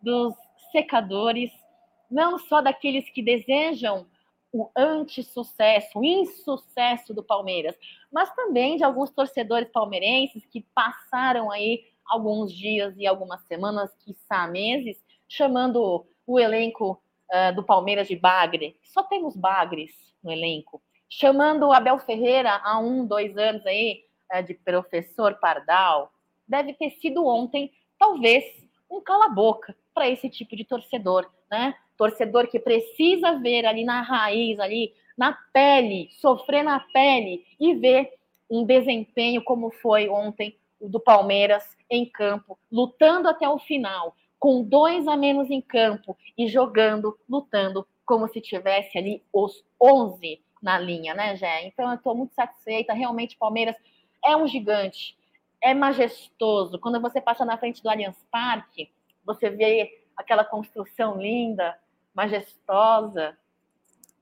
[0.01, 0.35] dos
[0.71, 1.51] secadores,
[2.11, 4.07] não só daqueles que desejam
[4.53, 7.75] o anti-sucesso, o insucesso do Palmeiras,
[8.13, 14.47] mas também de alguns torcedores palmeirenses que passaram aí alguns dias e algumas semanas, quiçá
[14.47, 17.03] meses, chamando o elenco
[17.33, 18.77] uh, do Palmeiras de Bagre.
[18.83, 19.93] Só temos Bagres
[20.23, 20.83] no elenco.
[21.09, 26.13] Chamando o Abel Ferreira há um, dois anos aí uh, de professor Pardal.
[26.47, 28.45] Deve ter sido ontem, talvez,
[28.91, 31.75] um cala-boca para esse tipo de torcedor, né?
[31.97, 38.13] Torcedor que precisa ver ali na raiz, ali na pele, sofrer na pele e ver
[38.51, 44.63] um desempenho como foi ontem o do Palmeiras em campo, lutando até o final, com
[44.63, 50.79] dois a menos em campo e jogando, lutando, como se tivesse ali os 11 na
[50.79, 51.67] linha, né, Jé?
[51.67, 52.93] Então eu estou muito satisfeita.
[52.93, 53.77] Realmente, Palmeiras
[54.25, 55.17] é um gigante,
[55.61, 56.79] é majestoso.
[56.79, 58.91] Quando você passa na frente do Allianz Parque,
[59.25, 61.79] você vê aquela construção linda,
[62.15, 63.37] majestosa.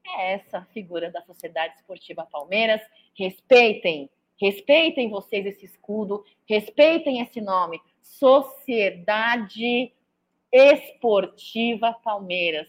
[0.07, 2.81] É essa figura da Sociedade Esportiva Palmeiras.
[3.15, 7.81] Respeitem, respeitem vocês esse escudo, respeitem esse nome.
[8.03, 9.93] Sociedade
[10.53, 12.69] Esportiva Palmeiras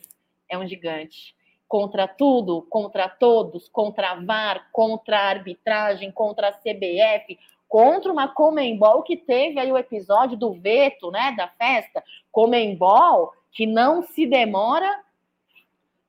[0.49, 1.35] é um gigante.
[1.71, 8.27] Contra tudo, contra todos, contra a VAR, contra a arbitragem, contra a CBF, contra uma
[8.27, 12.03] Comembol que teve aí o episódio do veto, né, da festa.
[12.29, 15.01] Comembol que não se demora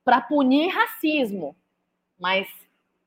[0.03, 1.55] para punir racismo,
[2.19, 2.45] mas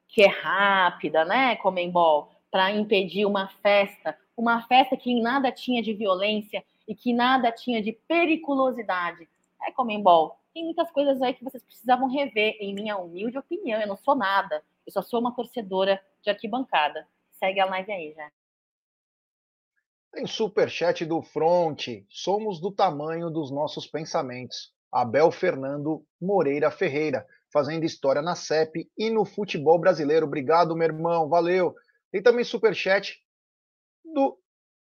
[0.09, 5.92] que é rápida, né, Comembol, para impedir uma festa, uma festa que nada tinha de
[5.92, 9.28] violência, e que nada tinha de periculosidade.
[9.62, 10.38] É Comembol.
[10.57, 13.78] Tem muitas coisas aí que vocês precisavam rever, em minha humilde opinião.
[13.78, 14.64] Eu não sou nada.
[14.86, 17.07] Eu só sou uma torcedora de arquibancada.
[17.32, 18.32] Segue a live aí, já.
[20.12, 22.07] Tem superchat do Fronte.
[22.09, 24.72] Somos do tamanho dos nossos pensamentos.
[24.90, 30.24] Abel Fernando Moreira Ferreira, fazendo história na CEP e no futebol brasileiro.
[30.24, 31.28] Obrigado, meu irmão.
[31.28, 31.74] Valeu.
[32.11, 33.22] Tem também superchat
[34.02, 34.40] do.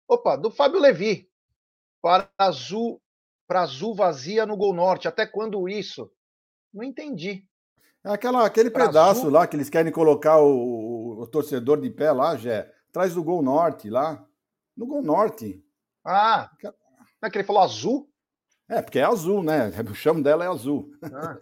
[0.07, 1.27] Opa, do Fábio Levi
[1.99, 3.01] para azul
[3.47, 5.07] para azul vazia no Gol Norte.
[5.07, 6.11] Até quando isso?
[6.73, 7.45] Não entendi.
[8.05, 9.31] É aquela, aquele pra pedaço azul...
[9.31, 13.41] lá que eles querem colocar o, o, torcedor de pé lá, Jé, atrás do Gol
[13.41, 14.23] Norte lá.
[14.75, 15.63] No Gol Norte.
[16.05, 18.09] Ah, não é que ele falou azul?
[18.69, 19.71] É, porque é azul, né?
[19.89, 20.91] O chão dela é azul.
[21.03, 21.37] Ah.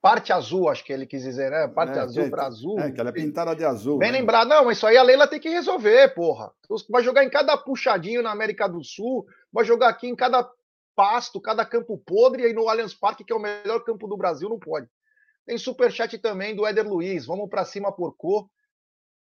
[0.00, 1.66] Parte azul, acho que ele quis dizer, né?
[1.68, 2.78] Parte é, azul para azul.
[2.78, 3.98] É, que ela é pintada de azul.
[3.98, 4.18] Bem né?
[4.18, 4.48] lembrado.
[4.48, 6.52] Não, isso aí a Leila tem que resolver, porra.
[6.88, 10.48] Vai jogar em cada puxadinho na América do Sul, vai jogar aqui em cada
[10.96, 14.16] pasto, cada campo podre, e aí no Allianz Parque, que é o melhor campo do
[14.16, 14.88] Brasil, não pode.
[15.44, 17.26] Tem superchat também do Éder Luiz.
[17.26, 18.50] Vamos para cima, porcô.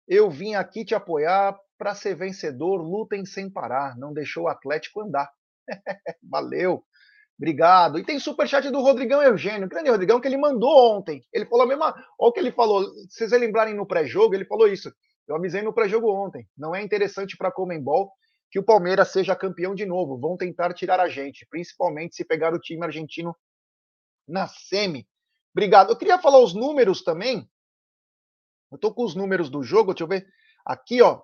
[0.07, 3.95] Eu vim aqui te apoiar para ser vencedor, lutem sem parar.
[3.97, 5.29] Não deixou o Atlético andar.
[6.21, 6.83] Valeu.
[7.37, 7.97] Obrigado.
[7.97, 11.23] E tem superchat do Rodrigão Eugênio, grande Rodrigão, que ele mandou ontem.
[11.31, 11.95] Ele falou a mesma.
[12.19, 12.83] Olha o que ele falou.
[13.07, 14.91] Se vocês lembrarem no pré-jogo, ele falou isso.
[15.25, 16.45] Eu avisei no pré-jogo ontem.
[16.57, 18.11] Não é interessante para Comembol
[18.51, 20.17] que o Palmeiras seja campeão de novo.
[20.17, 23.35] Vão tentar tirar a gente, principalmente se pegar o time argentino
[24.27, 25.07] na semi.
[25.53, 25.91] Obrigado.
[25.91, 27.49] Eu queria falar os números também.
[28.71, 30.27] Eu tô com os números do jogo, deixa eu ver.
[30.65, 31.21] Aqui, ó.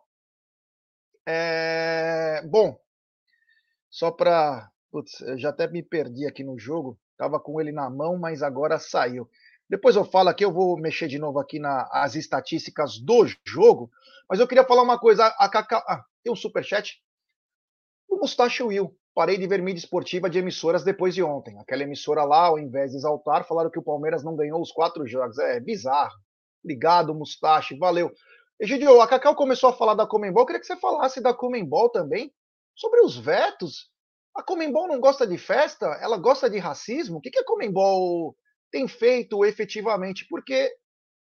[1.28, 2.42] É...
[2.48, 2.80] Bom,
[3.90, 4.70] só para.
[4.92, 7.00] Putz, eu já até me perdi aqui no jogo.
[7.18, 9.30] Tava com ele na mão, mas agora saiu.
[9.70, 13.92] Depois eu falo aqui, eu vou mexer de novo aqui nas estatísticas do jogo.
[14.30, 15.28] Mas eu queria falar uma coisa.
[15.40, 15.84] A Cacau.
[15.88, 17.02] Ah, tem um superchat.
[18.08, 18.96] O Mustache Will.
[19.14, 21.58] Parei de ver mídia esportiva de emissoras depois de ontem.
[21.60, 25.08] Aquela emissora lá, ao invés de exaltar, falaram que o Palmeiras não ganhou os quatro
[25.08, 25.38] jogos.
[25.40, 26.14] É bizarro.
[26.64, 27.78] Obrigado, Mustache.
[27.78, 28.12] Valeu.
[28.60, 30.44] Egidio, a Cacau começou a falar da Comembol.
[30.44, 32.34] Eu queria que você falasse da Comembol também.
[32.76, 33.90] Sobre os vetos.
[34.36, 35.86] A Comembol não gosta de festa?
[36.02, 37.18] Ela gosta de racismo?
[37.18, 38.36] O que, a Comembol
[38.70, 40.70] tem feito efetivamente, porque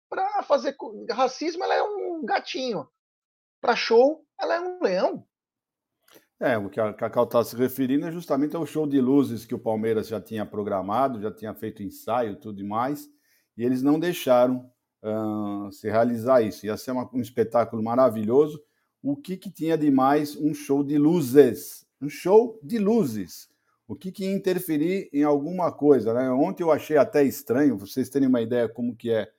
[0.08, 0.74] para fazer
[1.10, 2.88] racismo ela é um gatinho,
[3.60, 5.26] para show ela é um leão.
[6.38, 9.54] É, o que a Cacau está se referindo é justamente ao show de luzes que
[9.54, 13.08] o Palmeiras já tinha programado, já tinha feito ensaio tudo mais,
[13.56, 14.70] e eles não deixaram
[15.02, 16.66] uh, se realizar isso.
[16.66, 18.62] Ia ser uma, um espetáculo maravilhoso.
[19.02, 21.86] O que, que tinha de mais um show de luzes?
[22.02, 23.48] Um show de luzes
[23.88, 26.12] o que, que ia interferir em alguma coisa.
[26.12, 26.28] Né?
[26.30, 29.30] Ontem eu achei até estranho, vocês terem uma ideia como que é,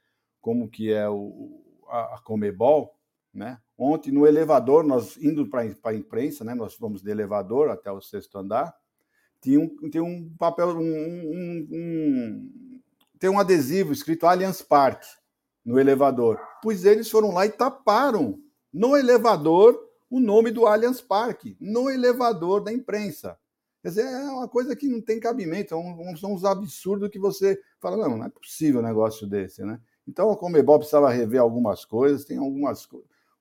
[0.41, 2.96] como que é o, a, a Comebol.
[3.37, 3.59] Né?
[3.77, 6.55] Ontem, no elevador, nós indo para a imprensa, né?
[6.55, 8.75] nós fomos de elevador até o sexto andar,
[9.39, 12.81] tinha um, tinha um papel, um, um, um,
[13.19, 15.05] tem um adesivo escrito Allianz Parque
[15.63, 16.39] no elevador.
[16.63, 18.41] Pois eles foram lá e taparam
[18.73, 19.79] no elevador
[20.09, 23.37] o nome do Allianz Parque, no elevador da imprensa.
[23.83, 27.61] Quer dizer, é uma coisa que não tem cabimento, é são uns absurdos que você
[27.79, 29.79] fala, não, não é possível um negócio desse, né?
[30.07, 32.87] Então a Comebol precisava rever algumas coisas, tem algumas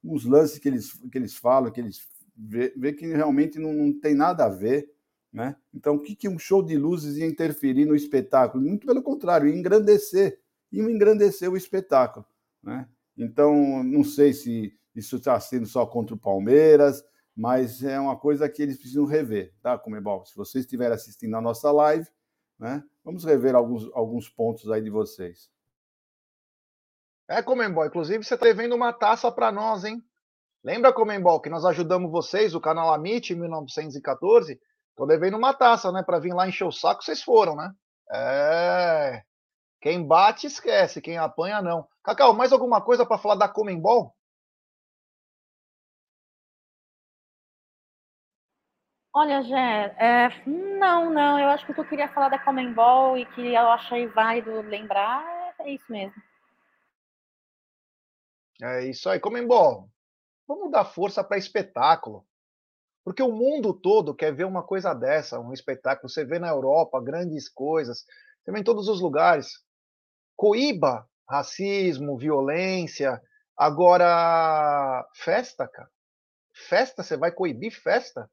[0.03, 2.01] uns lances que eles, que eles falam, que eles
[2.36, 4.90] vê, vê que realmente não, não, tem nada a ver,
[5.32, 5.57] né?
[5.74, 8.64] Então o que, que um show de luzes ia interferir no espetáculo?
[8.64, 10.40] Muito pelo contrário, ia engrandecer,
[10.70, 12.26] ia engrandecer o espetáculo,
[12.62, 12.88] né?
[13.16, 17.03] Então não sei se isso está sendo só contra o Palmeiras,
[17.36, 20.24] mas é uma coisa que eles precisam rever, tá, Comebol?
[20.24, 22.09] Se vocês estiverem assistindo a nossa live,
[22.59, 25.51] né, vamos rever alguns, alguns pontos aí de vocês.
[27.28, 30.02] É, Comembol, inclusive você está devendo uma taça para nós, hein?
[30.62, 34.60] Lembra, Comembol, que nós ajudamos vocês, o canal Amit, em 1914?
[34.96, 36.02] Tô devendo uma taça, né?
[36.02, 37.72] Para vir lá encher o saco, vocês foram, né?
[38.12, 39.22] É.
[39.80, 41.00] Quem bate, esquece.
[41.00, 41.86] Quem apanha, não.
[42.02, 44.14] Cacau, mais alguma coisa para falar da Comembol?
[49.14, 53.16] Olha, Gé, é, não, não, eu acho que o que eu queria falar da Comembol
[53.16, 55.24] e que eu achei válido lembrar
[55.58, 56.14] é, é isso mesmo.
[58.62, 59.90] É isso aí, Comembol.
[60.46, 62.26] Vamos dar força para espetáculo.
[63.04, 66.09] Porque o mundo todo quer ver uma coisa dessa, um espetáculo.
[66.09, 68.04] Você vê na Europa grandes coisas,
[68.42, 69.61] você vê em todos os lugares.
[70.36, 73.20] Coíba racismo, violência.
[73.57, 75.90] Agora, festa, cara.
[76.52, 78.30] Festa, você vai coibir festa?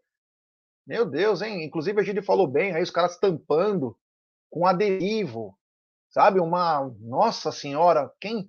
[0.86, 1.63] Meu Deus, hein?
[1.63, 3.97] Inclusive a gente falou bem, aí os caras tampando
[4.49, 5.57] com adesivo,
[6.09, 6.39] sabe?
[6.39, 8.47] Uma, nossa senhora, quem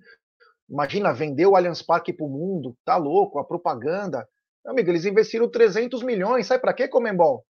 [0.69, 2.75] imagina vender o Allianz Parque para o mundo?
[2.83, 4.27] Tá louco, a propaganda.
[4.63, 7.45] Meu amigo, eles investiram 300 milhões, sabe para quê, Comembol?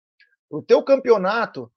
[0.50, 1.70] O teu campeonato,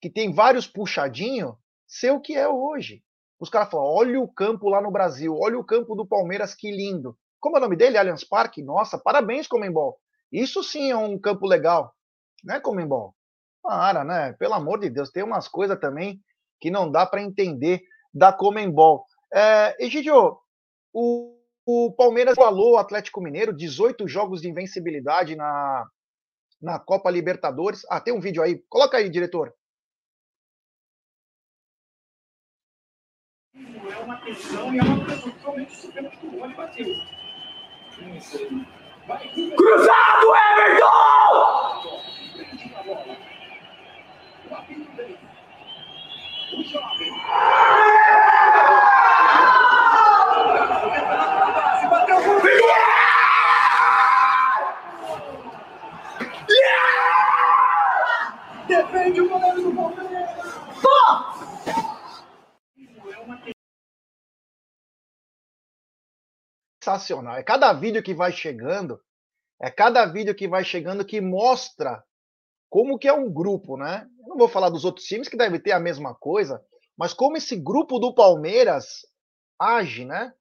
[0.00, 1.54] que tem vários puxadinhos,
[1.86, 3.02] ser o que é hoje.
[3.38, 6.70] Os caras falam: olha o campo lá no Brasil, olha o campo do Palmeiras, que
[6.70, 7.16] lindo.
[7.40, 7.98] Como é o nome dele?
[7.98, 8.62] Allianz Parque?
[8.62, 9.98] Nossa, parabéns, Comembol.
[10.32, 11.96] Isso sim é um campo legal
[12.46, 13.14] né, Comembol?
[13.62, 14.32] Para, né?
[14.34, 16.20] Pelo amor de Deus, tem umas coisas também
[16.60, 17.82] que não dá para entender
[18.14, 19.04] da Comembol.
[19.34, 20.38] É, Egidio,
[20.96, 21.36] o,
[21.66, 25.86] o Palmeiras falou o Atlético Mineiro, 18 jogos de invencibilidade na,
[26.60, 27.82] na Copa Libertadores.
[27.90, 28.64] Ah, tem um vídeo aí.
[28.66, 29.54] Coloca aí, diretor.
[33.54, 36.02] É uma questão e é uma coisa totalmente super
[36.56, 36.86] bateu.
[39.56, 41.56] Cruzado, Everton!
[58.68, 60.06] Defende o goleiro do Palmeiras!
[66.86, 67.34] Sensacional.
[67.36, 69.00] É cada vídeo que vai chegando,
[69.60, 72.04] é cada vídeo que vai chegando que mostra
[72.70, 74.08] como que é um grupo, né?
[74.20, 76.62] Eu não vou falar dos outros times que devem ter a mesma coisa,
[76.96, 79.04] mas como esse grupo do Palmeiras
[79.60, 80.32] age, né?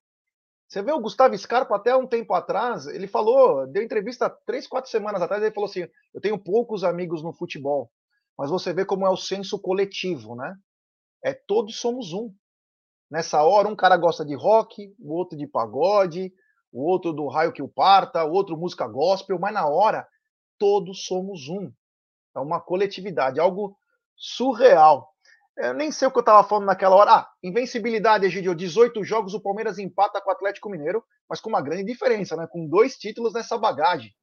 [0.68, 4.89] Você vê o Gustavo Scarpa até um tempo atrás, ele falou, deu entrevista três, quatro
[4.89, 7.91] semanas atrás, ele falou assim: eu tenho poucos amigos no futebol,
[8.38, 10.56] mas você vê como é o senso coletivo, né?
[11.24, 12.32] É todos somos um.
[13.10, 16.34] Nessa hora, um cara gosta de rock, o outro de pagode,
[16.72, 20.08] o outro do raio que o parta, o outro música gospel, mas na hora,
[20.58, 21.72] todos somos um.
[22.36, 23.78] É uma coletividade, algo
[24.16, 25.10] surreal.
[25.58, 27.12] Eu nem sei o que eu estava falando naquela hora.
[27.12, 28.53] Ah, invencibilidade, Egidio.
[28.53, 32.45] 18 jogos, o Palmeiras empata com o Atlético Mineiro, mas com uma grande diferença, né?
[32.51, 34.14] Com dois títulos nessa bagagem.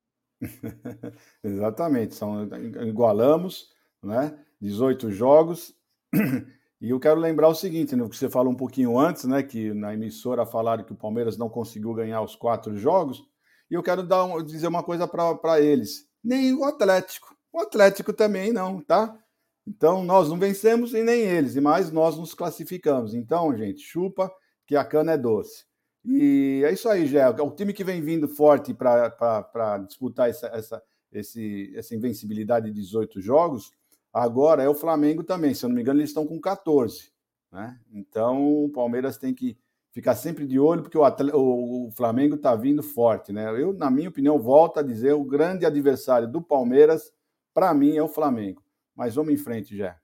[1.42, 2.14] Exatamente.
[2.14, 2.44] São,
[2.86, 3.68] igualamos,
[4.02, 4.38] né?
[4.60, 5.74] 18 jogos.
[6.82, 9.40] E eu quero lembrar o seguinte, né, que você falou um pouquinho antes, né?
[9.40, 13.22] Que na emissora falaram que o Palmeiras não conseguiu ganhar os quatro jogos.
[13.70, 16.08] E eu quero dar um, dizer uma coisa para eles.
[16.24, 17.36] Nem o Atlético.
[17.52, 19.16] O Atlético também não, tá?
[19.64, 23.14] Então, nós não vencemos e nem eles, e mais nós nos classificamos.
[23.14, 24.28] Então, gente, chupa
[24.66, 25.64] que a cana é doce.
[26.04, 27.28] E é isso aí, Gé.
[27.28, 33.20] O time que vem vindo forte para disputar essa, essa, esse, essa invencibilidade de 18
[33.20, 33.70] jogos,
[34.12, 35.54] agora é o Flamengo também.
[35.54, 37.12] Se eu não me engano, eles estão com 14.
[37.50, 37.78] Né?
[37.92, 39.56] Então, o Palmeiras tem que
[39.92, 43.32] ficar sempre de olho, porque o, o, o Flamengo está vindo forte.
[43.32, 43.48] Né?
[43.60, 47.12] Eu, na minha opinião, volto a dizer: o grande adversário do Palmeiras,
[47.54, 48.62] para mim, é o Flamengo.
[48.94, 49.98] Mas vamos em frente já.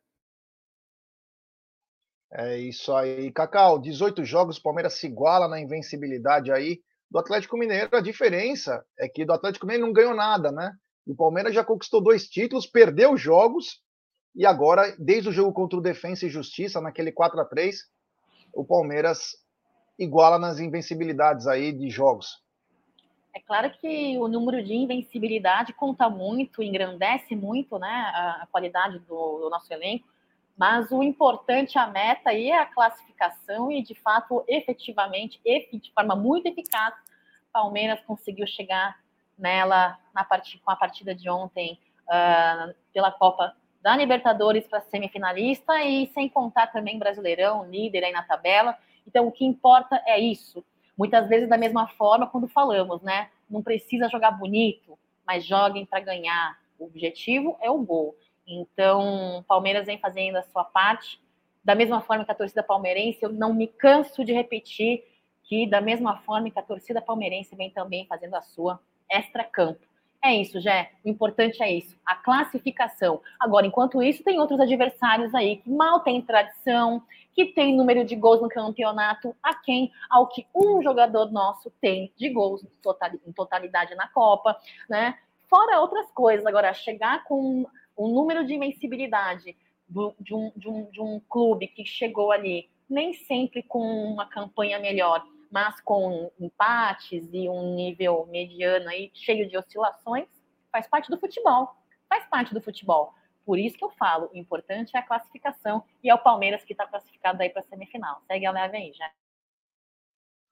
[2.31, 3.33] É isso aí.
[3.33, 7.89] Cacau, 18 jogos, o Palmeiras se iguala na invencibilidade aí do Atlético Mineiro.
[7.97, 10.73] A diferença é que do Atlético Mineiro não ganhou nada, né?
[11.07, 13.83] O Palmeiras já conquistou dois títulos, perdeu jogos
[14.39, 17.76] e agora, desde o jogo contra o Defensa e Justiça, naquele 4 a 3
[18.55, 19.36] o Palmeiras
[19.99, 22.41] iguala nas invencibilidades aí de jogos.
[23.34, 29.41] É claro que o número de invencibilidade conta muito, engrandece muito né, a, qualidade do,
[29.41, 30.07] do nosso elenco,
[30.57, 36.14] mas o importante, a meta aí é a classificação e, de fato, efetivamente, de forma
[36.14, 36.95] muito eficaz,
[37.53, 39.01] Palmeiras conseguiu chegar
[39.36, 40.59] nela na part...
[40.59, 46.68] com a partida de ontem uh, pela Copa da Libertadores para semifinalista e sem contar
[46.68, 48.76] também Brasileirão, líder aí na tabela.
[49.07, 50.64] Então, o que importa é isso
[50.99, 53.31] Muitas vezes, da mesma forma, quando falamos, né?
[53.49, 56.59] Não precisa jogar bonito, mas joguem para ganhar.
[56.76, 58.16] O objetivo é o gol.
[58.45, 61.20] Então, Palmeiras vem fazendo a sua parte.
[61.62, 65.05] Da mesma forma que a torcida palmeirense, eu não me canso de repetir
[65.45, 69.87] que, da mesma forma que a torcida palmeirense vem também fazendo a sua extra-campo.
[70.23, 70.91] É isso, Jé.
[71.05, 73.21] O importante é isso, a classificação.
[73.39, 77.03] Agora, enquanto isso, tem outros adversários aí que mal têm tradição,
[77.33, 82.12] que tem número de gols no campeonato, a quem, ao que um jogador nosso tem
[82.16, 84.59] de gols em totalidade na Copa,
[84.91, 85.16] né?
[85.49, 86.45] Fora outras coisas.
[86.45, 87.64] Agora, chegar com
[87.97, 89.57] um número de invencibilidade
[89.89, 94.79] de um, de um, de um clube que chegou ali, nem sempre com uma campanha
[94.79, 100.28] melhor, mas com empates e um nível mediano aí, cheio de oscilações,
[100.70, 101.74] faz parte do futebol.
[102.09, 103.12] Faz parte do futebol.
[103.44, 106.72] Por isso que eu falo, o importante é a classificação e é o Palmeiras que
[106.74, 108.22] está classificado aí para a semifinal.
[108.26, 109.11] Segue a leve aí, já.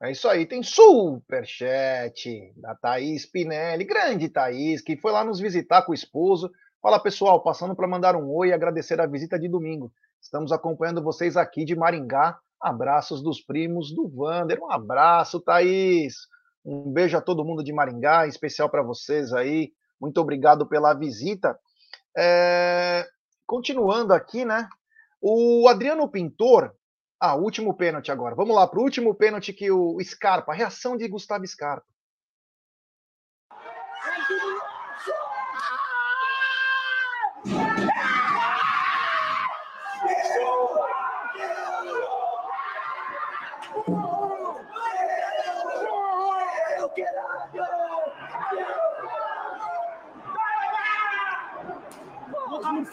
[0.01, 5.81] É isso aí, tem superchat da Thaís Pinelli, grande Thaís, que foi lá nos visitar
[5.83, 6.51] com o esposo.
[6.81, 9.91] Fala pessoal, passando para mandar um oi e agradecer a visita de domingo.
[10.21, 14.59] Estamos acompanhando vocês aqui de Maringá, Abraços dos primos do Vander.
[14.61, 16.15] Um abraço, Thaís.
[16.65, 19.71] Um beijo a todo mundo de Maringá, em especial para vocês aí.
[19.99, 21.57] Muito obrigado pela visita.
[22.17, 23.07] É...
[23.45, 24.67] Continuando aqui, né?
[25.21, 26.73] O Adriano Pintor.
[27.19, 28.35] Ah, último pênalti agora.
[28.35, 31.85] Vamos lá para o último pênalti que o Scarpa, a reação de Gustavo Scarpa.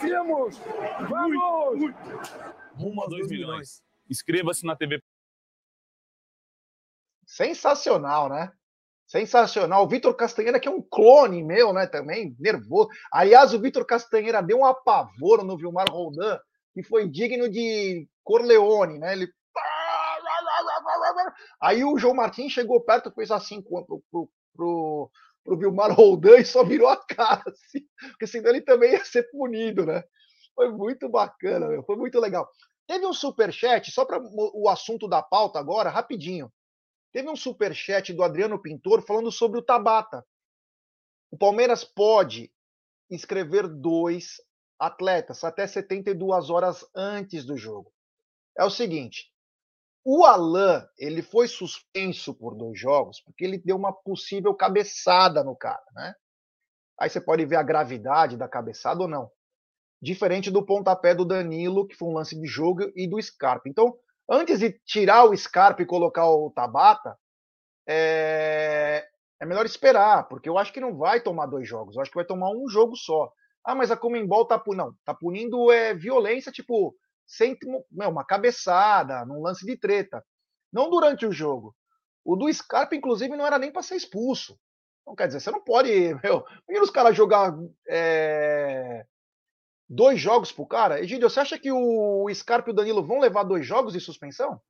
[0.05, 0.59] Vencemos!
[1.09, 1.95] Vamos!
[2.77, 3.83] Rumo a 2 milhões.
[4.09, 5.03] Inscreva-se na TV.
[7.27, 8.53] Sensacional, né?
[9.07, 9.85] Sensacional.
[9.85, 11.87] O Vitor Castanheira, que é um clone meu, né?
[11.87, 12.91] Também, nervoso.
[13.11, 16.39] Aliás, o Vitor Castanheira deu um apavoro no Vilmar Roldan,
[16.75, 19.13] que foi digno de Corleone, né?
[19.13, 19.29] Ele.
[21.61, 25.11] Aí o João Martins chegou perto e fez assim pro, pro, pro,
[25.45, 29.31] pro Vilmar Roldan e só virou a cara, assim, porque senão ele também ia ser
[29.31, 30.03] punido, né?
[30.55, 32.49] Foi muito bacana, meu, foi muito legal.
[32.87, 36.53] Teve um super chat só para o assunto da pauta agora, rapidinho.
[37.13, 40.25] Teve um super chat do Adriano Pintor falando sobre o Tabata.
[41.31, 42.53] O Palmeiras pode
[43.11, 44.37] inscrever dois
[44.79, 47.93] atletas até 72 horas antes do jogo.
[48.57, 49.33] É o seguinte:
[50.05, 55.57] o Alan, ele foi suspenso por dois jogos porque ele deu uma possível cabeçada no
[55.57, 56.15] cara, né?
[57.01, 59.31] Aí você pode ver a gravidade da cabeçada ou não.
[60.01, 63.69] Diferente do pontapé do Danilo, que foi um lance de jogo, e do Scarpa.
[63.69, 63.97] Então,
[64.31, 67.19] antes de tirar o Scarpa e colocar o Tabata,
[67.89, 69.09] é...
[69.41, 71.97] é melhor esperar, porque eu acho que não vai tomar dois jogos.
[71.97, 73.33] Eu acho que vai tomar um jogo só.
[73.65, 74.85] Ah, mas a Comembol tá punindo.
[74.85, 76.95] Não, tá punindo é, violência, tipo,
[77.27, 77.57] sem
[77.93, 80.25] uma cabeçada, num lance de treta.
[80.73, 81.75] Não durante o jogo.
[82.25, 84.59] O do Scarpa, inclusive, não era nem para ser expulso.
[85.03, 85.91] Então, quer dizer, você não pode.
[86.23, 86.45] Meu,
[86.83, 87.55] os caras jogar
[87.87, 89.05] é,
[89.89, 91.01] dois jogos pro cara.
[91.01, 94.61] Egídio, você acha que o Scarpa e o Danilo vão levar dois jogos de suspensão?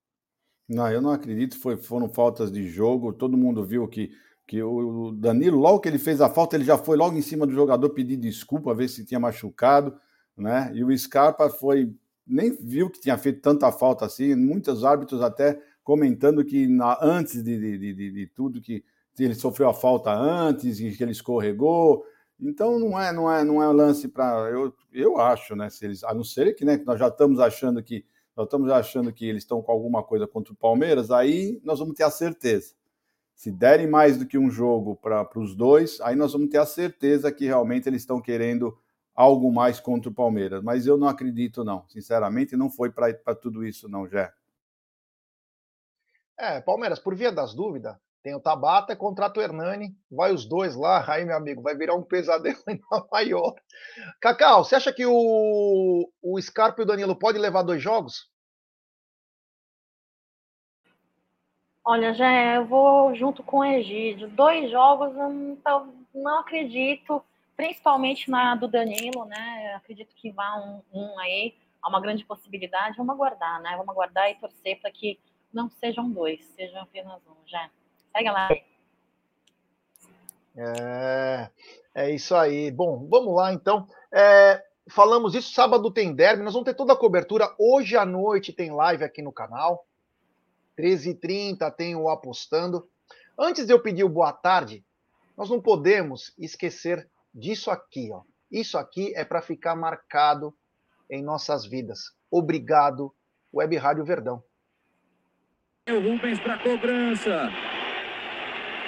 [0.68, 1.58] Não, eu não acredito.
[1.60, 3.12] Foi, foram faltas de jogo.
[3.12, 4.10] Todo mundo viu que,
[4.46, 7.46] que o Danilo, logo que ele fez a falta, ele já foi logo em cima
[7.46, 9.98] do jogador pedir desculpa, ver se tinha machucado.
[10.36, 10.72] Né?
[10.74, 11.94] E o Scarpa foi
[12.26, 14.34] nem viu que tinha feito tanta falta assim.
[14.34, 18.84] Muitos árbitros até comentando que na, antes de, de, de, de, tudo que
[19.18, 22.04] ele sofreu a falta antes e que ele escorregou.
[22.40, 25.70] Então não é não é não é lance para eu, eu acho, né?
[25.70, 28.04] Se eles a não ser que né, nós já estamos achando que
[28.36, 31.94] nós estamos achando que eles estão com alguma coisa contra o Palmeiras, aí nós vamos
[31.94, 32.74] ter a certeza.
[33.34, 36.66] Se derem mais do que um jogo para os dois, aí nós vamos ter a
[36.66, 38.76] certeza que realmente eles estão querendo
[39.14, 40.62] algo mais contra o Palmeiras.
[40.62, 41.86] Mas eu não acredito, não.
[41.88, 44.32] Sinceramente, não foi para tudo isso, não, Jé.
[46.36, 50.74] É, Palmeiras, por via das dúvidas, tem o Tabata, contrata o Hernani, vai os dois
[50.74, 53.54] lá, aí, meu amigo, vai virar um pesadelo ainda maior.
[54.20, 58.28] Cacau, você acha que o, o Scarpa e o Danilo podem levar dois jogos?
[61.86, 64.26] Olha, já eu vou junto com o Egídio.
[64.30, 67.22] Dois jogos, eu não, não acredito
[67.56, 69.72] principalmente na do Danilo, né?
[69.72, 72.96] Eu acredito que vá um, um aí, há uma grande possibilidade.
[72.96, 73.70] Vamos aguardar, né?
[73.76, 75.18] Vamos aguardar e torcer para que
[75.52, 77.36] não sejam dois, sejam apenas um.
[77.46, 77.70] Já.
[78.12, 78.48] Segue lá.
[80.56, 81.50] É,
[81.94, 82.70] é isso aí.
[82.70, 83.86] Bom, vamos lá então.
[84.12, 87.54] É, falamos isso, sábado tem derby, nós vamos ter toda a cobertura.
[87.58, 89.86] Hoje à noite tem live aqui no canal.
[90.78, 92.88] 13h30 tem o Apostando.
[93.38, 94.84] Antes de eu pedir o boa tarde,
[95.36, 98.22] nós não podemos esquecer disso aqui, ó.
[98.50, 100.54] Isso aqui é para ficar marcado
[101.10, 102.12] em nossas vidas.
[102.30, 103.14] Obrigado,
[103.52, 104.42] Web Rádio Verdão.
[105.88, 107.50] O Rubens para cobrança.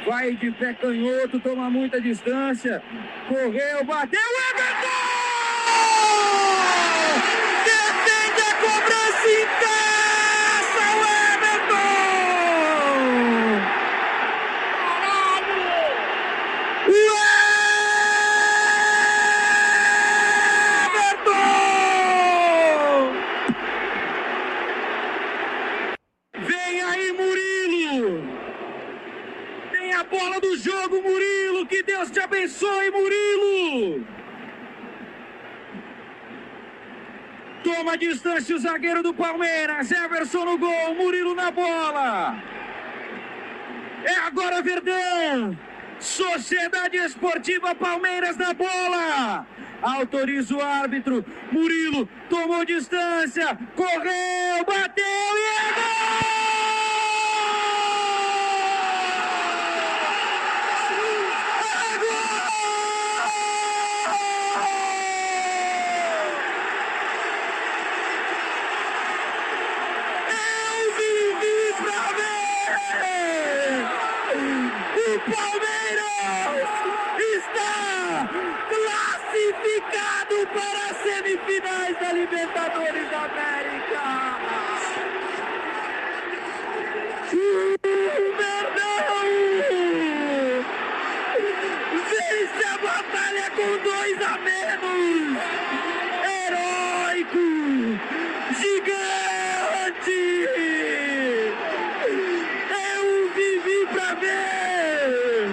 [0.06, 2.82] Vai de pé canhoto, toma muita distância.
[3.28, 4.20] Correu, bateu,
[4.50, 5.15] Everton!
[31.86, 34.04] Deus te abençoe, Murilo!
[37.64, 42.36] Toma a distância o zagueiro do Palmeiras, Everson no gol, Murilo na bola.
[44.04, 45.58] É agora Verdão.
[45.98, 49.46] Sociedade Esportiva Palmeiras na bola.
[49.80, 51.24] Autoriza o árbitro.
[51.50, 56.36] Murilo tomou distância, correu, bateu e é gol!
[80.44, 84.02] para as semifinais da Libertadores da América.
[87.32, 87.36] O
[88.36, 88.86] Verdão
[92.10, 95.38] vence a batalha com dois a menos.
[96.24, 97.46] Heróico,
[98.60, 100.22] gigante.
[102.88, 105.50] Eu vivi para ver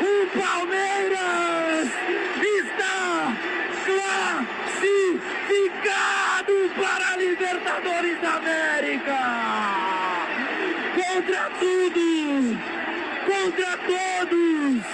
[0.00, 1.88] o Palmeiras
[2.42, 3.32] está
[5.46, 9.18] classificado para a Libertadores da América.
[10.94, 12.58] Contra tudo,
[13.26, 14.84] contra todos,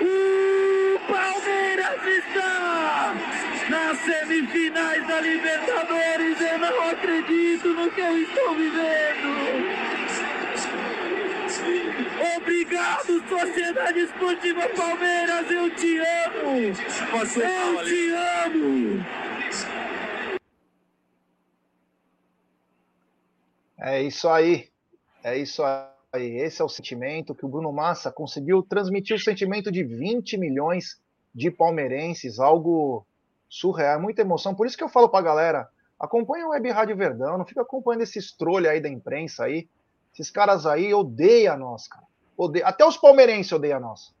[0.00, 3.14] o Palmeiras está
[3.68, 6.40] nas semifinais da Libertadores.
[6.40, 9.84] Eu não acredito no que eu estou vivendo.
[12.36, 16.74] Obrigado, Sociedade Esportiva Palmeiras, eu te amo!
[17.36, 18.10] Eu te
[18.44, 19.04] amo!
[23.78, 24.68] É isso aí.
[25.22, 26.36] É isso aí.
[26.38, 30.98] Esse é o sentimento que o Bruno Massa conseguiu transmitir o sentimento de 20 milhões
[31.34, 33.04] de palmeirenses, algo
[33.48, 34.54] surreal, muita emoção.
[34.54, 35.68] Por isso que eu falo pra galera,
[35.98, 39.68] acompanha o Web Rádio Verdão, não fica acompanhando esses trolha aí da imprensa aí.
[40.14, 42.06] Esses caras aí odeiam nós, cara.
[42.36, 42.66] Odeia.
[42.66, 44.14] Até os palmeirenses odeiam nós.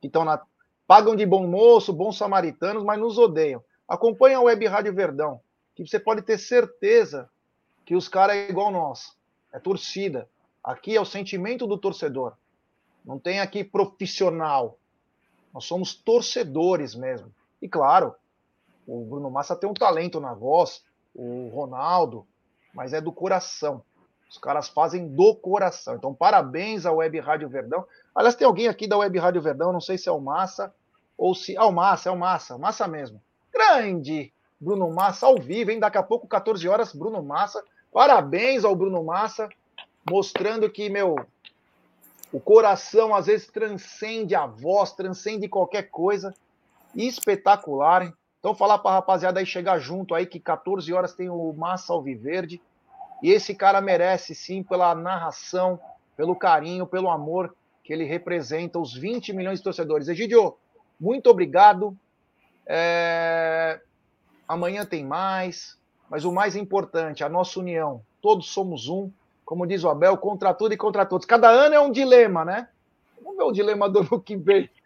[0.00, 0.42] Que estão na.
[0.86, 3.62] Pagam de bom moço, bons samaritanos, mas nos odeiam.
[3.86, 5.40] Acompanha o Web Rádio Verdão,
[5.74, 7.28] que você pode ter certeza
[7.88, 9.16] que os caras é igual nós.
[9.50, 10.28] É torcida.
[10.62, 12.34] Aqui é o sentimento do torcedor.
[13.02, 14.76] Não tem aqui profissional.
[15.54, 17.32] Nós somos torcedores mesmo.
[17.62, 18.14] E claro,
[18.86, 20.84] o Bruno Massa tem um talento na voz,
[21.14, 22.26] o Ronaldo,
[22.74, 23.82] mas é do coração.
[24.28, 25.94] Os caras fazem do coração.
[25.94, 27.86] Então, parabéns à Web Rádio Verdão.
[28.14, 30.74] Aliás, tem alguém aqui da Web Rádio Verdão, não sei se é o Massa
[31.16, 31.56] ou se.
[31.56, 33.18] Ah, o Massa, é o Massa, Massa mesmo.
[33.50, 35.80] Grande Bruno Massa ao vivo, hein?
[35.80, 37.64] Daqui a pouco, 14 horas, Bruno Massa.
[37.92, 39.48] Parabéns ao Bruno Massa,
[40.08, 41.16] mostrando que, meu,
[42.32, 46.34] o coração às vezes transcende a voz, transcende qualquer coisa.
[46.94, 48.14] Espetacular, hein?
[48.38, 51.92] Então, falar para a rapaziada aí chegar junto aí, que 14 horas tem o Massa
[51.92, 52.60] Alviverde.
[53.22, 55.80] E esse cara merece sim pela narração,
[56.16, 60.08] pelo carinho, pelo amor que ele representa, os 20 milhões de torcedores.
[60.08, 60.56] Egidio,
[61.00, 61.96] muito obrigado.
[62.66, 63.80] É...
[64.46, 65.77] Amanhã tem mais,
[66.10, 68.02] mas o mais importante, a nossa união.
[68.20, 69.10] Todos somos um,
[69.44, 71.26] como diz o Abel, contra tudo e contra todos.
[71.26, 72.68] Cada ano é um dilema, né?
[73.22, 74.68] Vamos ver o dilema do ano que vem.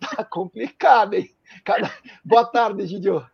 [0.00, 1.30] Tá complicado, hein?
[1.64, 1.92] Cada...
[2.24, 3.24] Boa tarde, Egidio.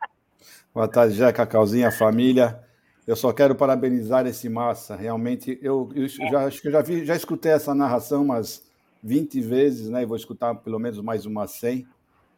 [0.75, 2.63] Boa tarde, Jé, Cacauzinha, família.
[3.07, 4.95] Eu só quero parabenizar esse massa.
[4.95, 8.63] Realmente, eu, eu já acho que eu já vi, já escutei essa narração umas
[9.03, 10.03] 20 vezes, né?
[10.03, 11.87] E vou escutar pelo menos mais umas 100.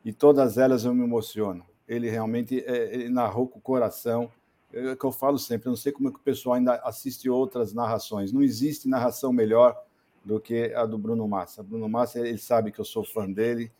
[0.04, 1.64] E todas elas eu me emociono.
[1.88, 4.30] Ele realmente é, ele narrou com o coração.
[4.74, 5.68] É que eu falo sempre.
[5.68, 8.32] Eu não sei como é que o pessoal ainda assiste outras narrações.
[8.32, 9.80] Não existe narração melhor
[10.24, 11.62] do que a do Bruno Massa.
[11.62, 13.70] Bruno Massa, ele sabe que eu sou fã dele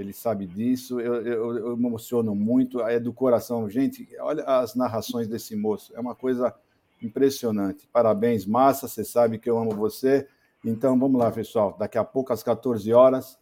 [0.00, 1.00] ele sabe disso.
[1.00, 3.68] Eu, eu, eu, me emociono muito, é do coração.
[3.68, 6.54] Gente, olha as narrações desse moço, é uma coisa
[7.02, 7.88] impressionante.
[7.92, 10.28] Parabéns, Massa, você sabe que eu amo você.
[10.64, 11.76] Então vamos lá, pessoal.
[11.78, 13.38] Daqui a pouco, às 14 horas,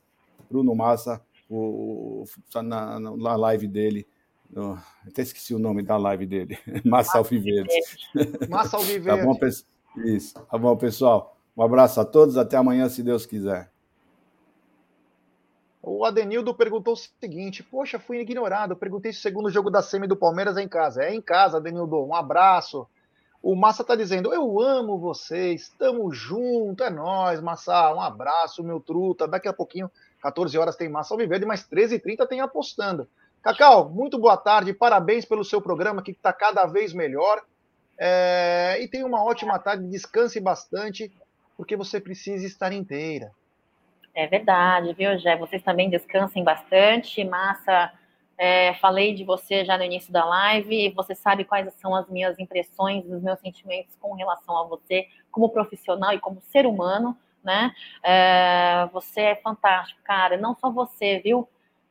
[0.51, 4.07] Bruno Massa, o, o na, na live dele.
[5.07, 6.59] Até esqueci o nome da live dele.
[6.85, 7.71] Massa Alviverde.
[8.49, 9.21] Massa Alviverde.
[9.21, 9.39] tá bom,
[10.05, 10.35] Isso.
[10.35, 11.37] Tá bom, pessoal.
[11.57, 12.37] Um abraço a todos.
[12.37, 13.71] Até amanhã, se Deus quiser.
[15.83, 18.73] O Adenildo perguntou o seguinte: Poxa, fui ignorado.
[18.73, 21.05] Eu perguntei se o segundo jogo da Semi do Palmeiras é em casa.
[21.05, 22.05] É em casa, Adenildo.
[22.05, 22.89] Um abraço.
[23.41, 27.95] O Massa tá dizendo: Eu amo vocês, estamos junto, é nós, Massa.
[27.95, 29.29] Um abraço, meu truta.
[29.29, 29.89] Daqui a pouquinho,
[30.21, 33.09] 14 horas, tem Massa Alviverde, mas 13h30 tem apostando.
[33.47, 37.45] Cacau, muito boa tarde, parabéns pelo seu programa que está cada vez melhor.
[37.97, 38.77] É...
[38.81, 41.13] E tenha uma ótima tarde, descanse bastante,
[41.57, 43.31] porque você precisa estar inteira.
[44.13, 45.37] É verdade, viu, Jé?
[45.37, 47.23] Vocês também descansem bastante.
[47.23, 47.93] Massa,
[48.37, 50.93] é, falei de você já no início da live.
[50.97, 55.51] Você sabe quais são as minhas impressões, os meus sentimentos com relação a você, como
[55.51, 57.73] profissional e como ser humano, né?
[58.03, 60.37] É, você é fantástico, cara.
[60.37, 61.49] Não só você, viu?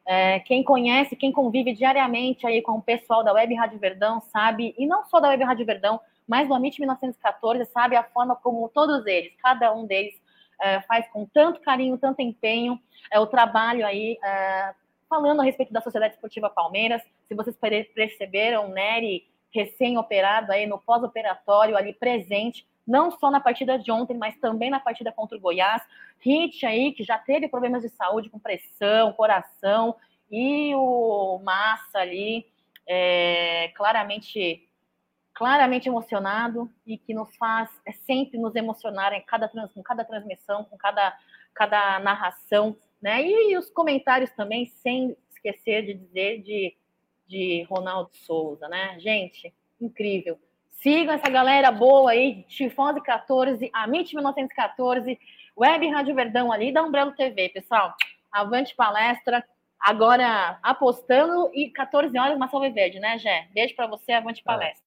[0.08, 4.76] É, quem conhece, quem convive diariamente aí com o pessoal da Web Rádio Verdão sabe,
[4.78, 8.70] e não só da Web Rádio Verdão, mas do Amit 1914, sabe a forma como
[8.70, 10.14] todos eles, cada um deles,
[10.62, 12.80] é, faz com tanto carinho, tanto empenho,
[13.12, 14.74] é, o trabalho aí, é,
[15.10, 17.02] falando a respeito da Sociedade Esportiva Palmeiras.
[17.28, 17.58] Se vocês
[17.94, 24.38] perceberam, Nery recém-operado aí no pós-operatório, ali presente, não só na partida de ontem, mas
[24.38, 25.82] também na partida contra o Goiás.
[26.20, 29.96] Hit aí, que já teve problemas de saúde com pressão, coração,
[30.32, 32.46] e o Massa ali,
[32.88, 34.68] é, claramente
[35.36, 40.64] claramente emocionado e que nos faz é, sempre nos emocionar em cada, com cada transmissão,
[40.64, 41.14] com cada,
[41.54, 43.22] cada narração, né?
[43.22, 46.78] E, e, os comentários também, sem esquecer de dizer de,
[47.28, 48.98] de Ronaldo Souza, né?
[49.00, 50.40] Gente, incrível.
[50.76, 55.20] Sigam essa galera boa aí, Tifose 14, Amit 1914,
[55.58, 57.94] Web Rádio Verdão ali da Umbrello TV, pessoal.
[58.32, 59.44] Avante palestra.
[59.80, 63.48] Agora apostando e 14 horas, uma salve verde, né, Gé?
[63.54, 64.44] Beijo para você, avante é.
[64.44, 64.84] palestra.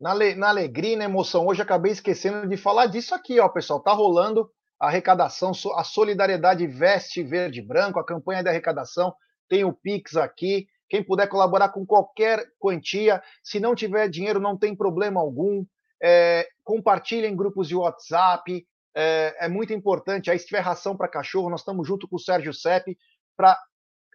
[0.00, 3.80] Na, na alegria e na emoção, hoje acabei esquecendo de falar disso aqui, ó, pessoal.
[3.80, 9.14] Tá rolando a arrecadação, a Solidariedade Veste Verde Branco, a campanha de arrecadação.
[9.48, 10.68] Tem o Pix aqui.
[10.88, 15.64] Quem puder colaborar com qualquer quantia, se não tiver dinheiro, não tem problema algum.
[16.02, 18.66] É, compartilhem em grupos de WhatsApp.
[18.94, 20.30] É, é, muito importante.
[20.30, 22.96] Aí, se tiver ração para cachorro, nós estamos junto com o Sérgio Sepp
[23.36, 23.58] para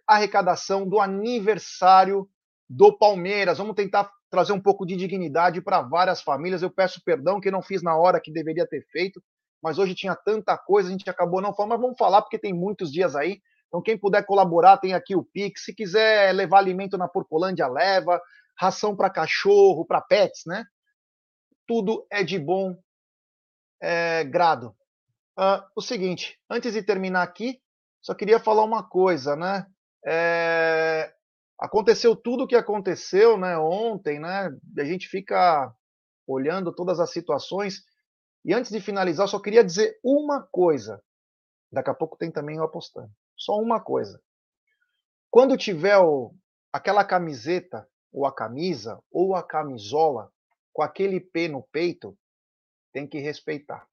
[0.06, 2.28] arrecadação do aniversário
[2.68, 3.58] do Palmeiras.
[3.58, 6.60] Vamos tentar trazer um pouco de dignidade para várias famílias.
[6.60, 9.22] Eu peço perdão que não fiz na hora que deveria ter feito,
[9.62, 12.52] mas hoje tinha tanta coisa, a gente acabou não falando, mas vamos falar porque tem
[12.52, 13.40] muitos dias aí.
[13.68, 15.64] Então, quem puder colaborar, tem aqui o Pix.
[15.64, 18.20] Se quiser levar alimento na Porcolândia, leva.
[18.58, 20.64] Ração para cachorro, para pets, né?
[21.66, 22.76] Tudo é de bom
[23.82, 24.74] é, grado.
[25.36, 27.60] Uh, o seguinte, antes de terminar aqui,
[28.00, 29.66] só queria falar uma coisa, né?
[30.06, 31.12] É,
[31.58, 33.58] aconteceu tudo o que aconteceu, né?
[33.58, 34.50] Ontem, né?
[34.78, 35.74] A gente fica
[36.26, 37.82] olhando todas as situações.
[38.44, 41.02] E antes de finalizar, só queria dizer uma coisa.
[41.72, 43.10] Daqui a pouco tem também o apostando.
[43.36, 44.22] Só uma coisa.
[45.30, 46.34] Quando tiver o,
[46.72, 50.30] aquela camiseta, ou a camisa, ou a camisola,
[50.72, 52.16] com aquele P no peito,
[52.92, 53.86] tem que respeitar.